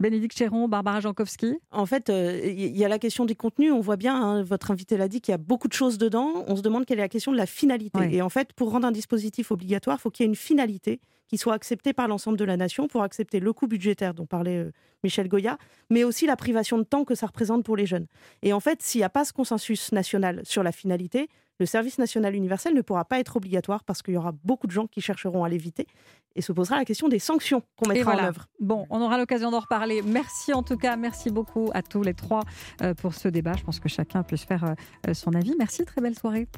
Bénédicte 0.00 0.36
Chéron, 0.36 0.68
Barbara 0.68 1.00
Jankowski. 1.00 1.54
En 1.70 1.86
fait, 1.86 2.10
euh, 2.10 2.40
il 2.44 2.76
y 2.76 2.84
a 2.84 2.88
la 2.88 2.98
question 2.98 3.24
des 3.24 3.34
contenus. 3.34 3.72
On 3.72 3.80
voit 3.80 3.96
bien, 3.96 4.14
hein, 4.14 4.42
votre 4.42 4.70
invité 4.70 4.96
l'a 4.96 5.08
dit, 5.08 5.20
qu'il 5.20 5.32
y 5.32 5.34
a 5.34 5.38
beaucoup 5.38 5.68
de 5.68 5.72
choses 5.72 5.98
dedans. 5.98 6.44
On 6.48 6.56
se 6.56 6.62
demande 6.62 6.84
quelle 6.84 6.98
est 6.98 7.02
la 7.02 7.08
question 7.08 7.32
de 7.32 7.36
la 7.36 7.46
finalité. 7.46 7.98
Ouais. 7.98 8.14
Et 8.14 8.22
en 8.22 8.28
fait, 8.28 8.52
pour 8.52 8.70
rendre 8.70 8.86
un 8.86 8.92
dispositif 8.92 9.50
obligatoire, 9.50 9.98
il 9.98 10.02
faut 10.02 10.10
qu'il 10.10 10.24
y 10.24 10.26
ait 10.26 10.30
une 10.30 10.36
finalité 10.36 11.00
qui 11.28 11.38
soit 11.38 11.54
acceptée 11.54 11.92
par 11.92 12.08
l'ensemble 12.08 12.36
de 12.36 12.44
la 12.44 12.56
nation 12.56 12.86
pour 12.86 13.02
accepter 13.02 13.40
le 13.40 13.52
coût 13.52 13.66
budgétaire 13.66 14.14
dont 14.14 14.26
parlait 14.26 14.58
euh, 14.58 14.72
Michel 15.02 15.28
Goya, 15.28 15.58
mais 15.90 16.04
aussi 16.04 16.26
la 16.26 16.36
privation 16.36 16.78
de 16.78 16.82
temps 16.82 17.04
que 17.04 17.14
ça 17.14 17.26
représente 17.26 17.64
pour 17.64 17.76
les 17.76 17.86
jeunes. 17.86 18.06
Et 18.42 18.52
en 18.52 18.60
fait, 18.60 18.82
s'il 18.82 19.00
n'y 19.00 19.04
a 19.04 19.10
pas 19.10 19.24
ce 19.24 19.32
consensus 19.32 19.92
national 19.92 20.42
sur 20.44 20.62
la 20.62 20.72
finalité, 20.72 21.28
le 21.58 21.66
service 21.66 21.98
national 21.98 22.34
universel 22.34 22.74
ne 22.74 22.82
pourra 22.82 23.04
pas 23.04 23.18
être 23.18 23.36
obligatoire 23.36 23.84
parce 23.84 24.02
qu'il 24.02 24.14
y 24.14 24.16
aura 24.16 24.32
beaucoup 24.44 24.66
de 24.66 24.72
gens 24.72 24.86
qui 24.86 25.00
chercheront 25.00 25.44
à 25.44 25.48
l'éviter 25.48 25.86
et 26.36 26.42
se 26.42 26.52
posera 26.52 26.76
la 26.76 26.84
question 26.84 27.08
des 27.08 27.18
sanctions 27.18 27.62
qu'on 27.76 27.90
Et 27.90 27.94
mettra 27.94 28.12
voilà. 28.12 28.26
en 28.26 28.28
œuvre. 28.28 28.46
Bon, 28.60 28.86
on 28.90 29.00
aura 29.00 29.18
l'occasion 29.18 29.50
d'en 29.50 29.60
reparler. 29.60 30.02
Merci 30.02 30.52
en 30.52 30.62
tout 30.62 30.76
cas, 30.76 30.96
merci 30.96 31.30
beaucoup 31.30 31.70
à 31.74 31.82
tous 31.82 32.02
les 32.02 32.14
trois 32.14 32.42
euh, 32.82 32.94
pour 32.94 33.14
ce 33.14 33.28
débat. 33.28 33.52
Je 33.56 33.62
pense 33.62 33.80
que 33.80 33.88
chacun 33.88 34.22
puisse 34.22 34.44
faire 34.44 34.74
euh, 35.06 35.14
son 35.14 35.32
avis. 35.34 35.54
Merci, 35.58 35.84
très 35.84 36.00
belle 36.00 36.18
soirée. 36.18 36.48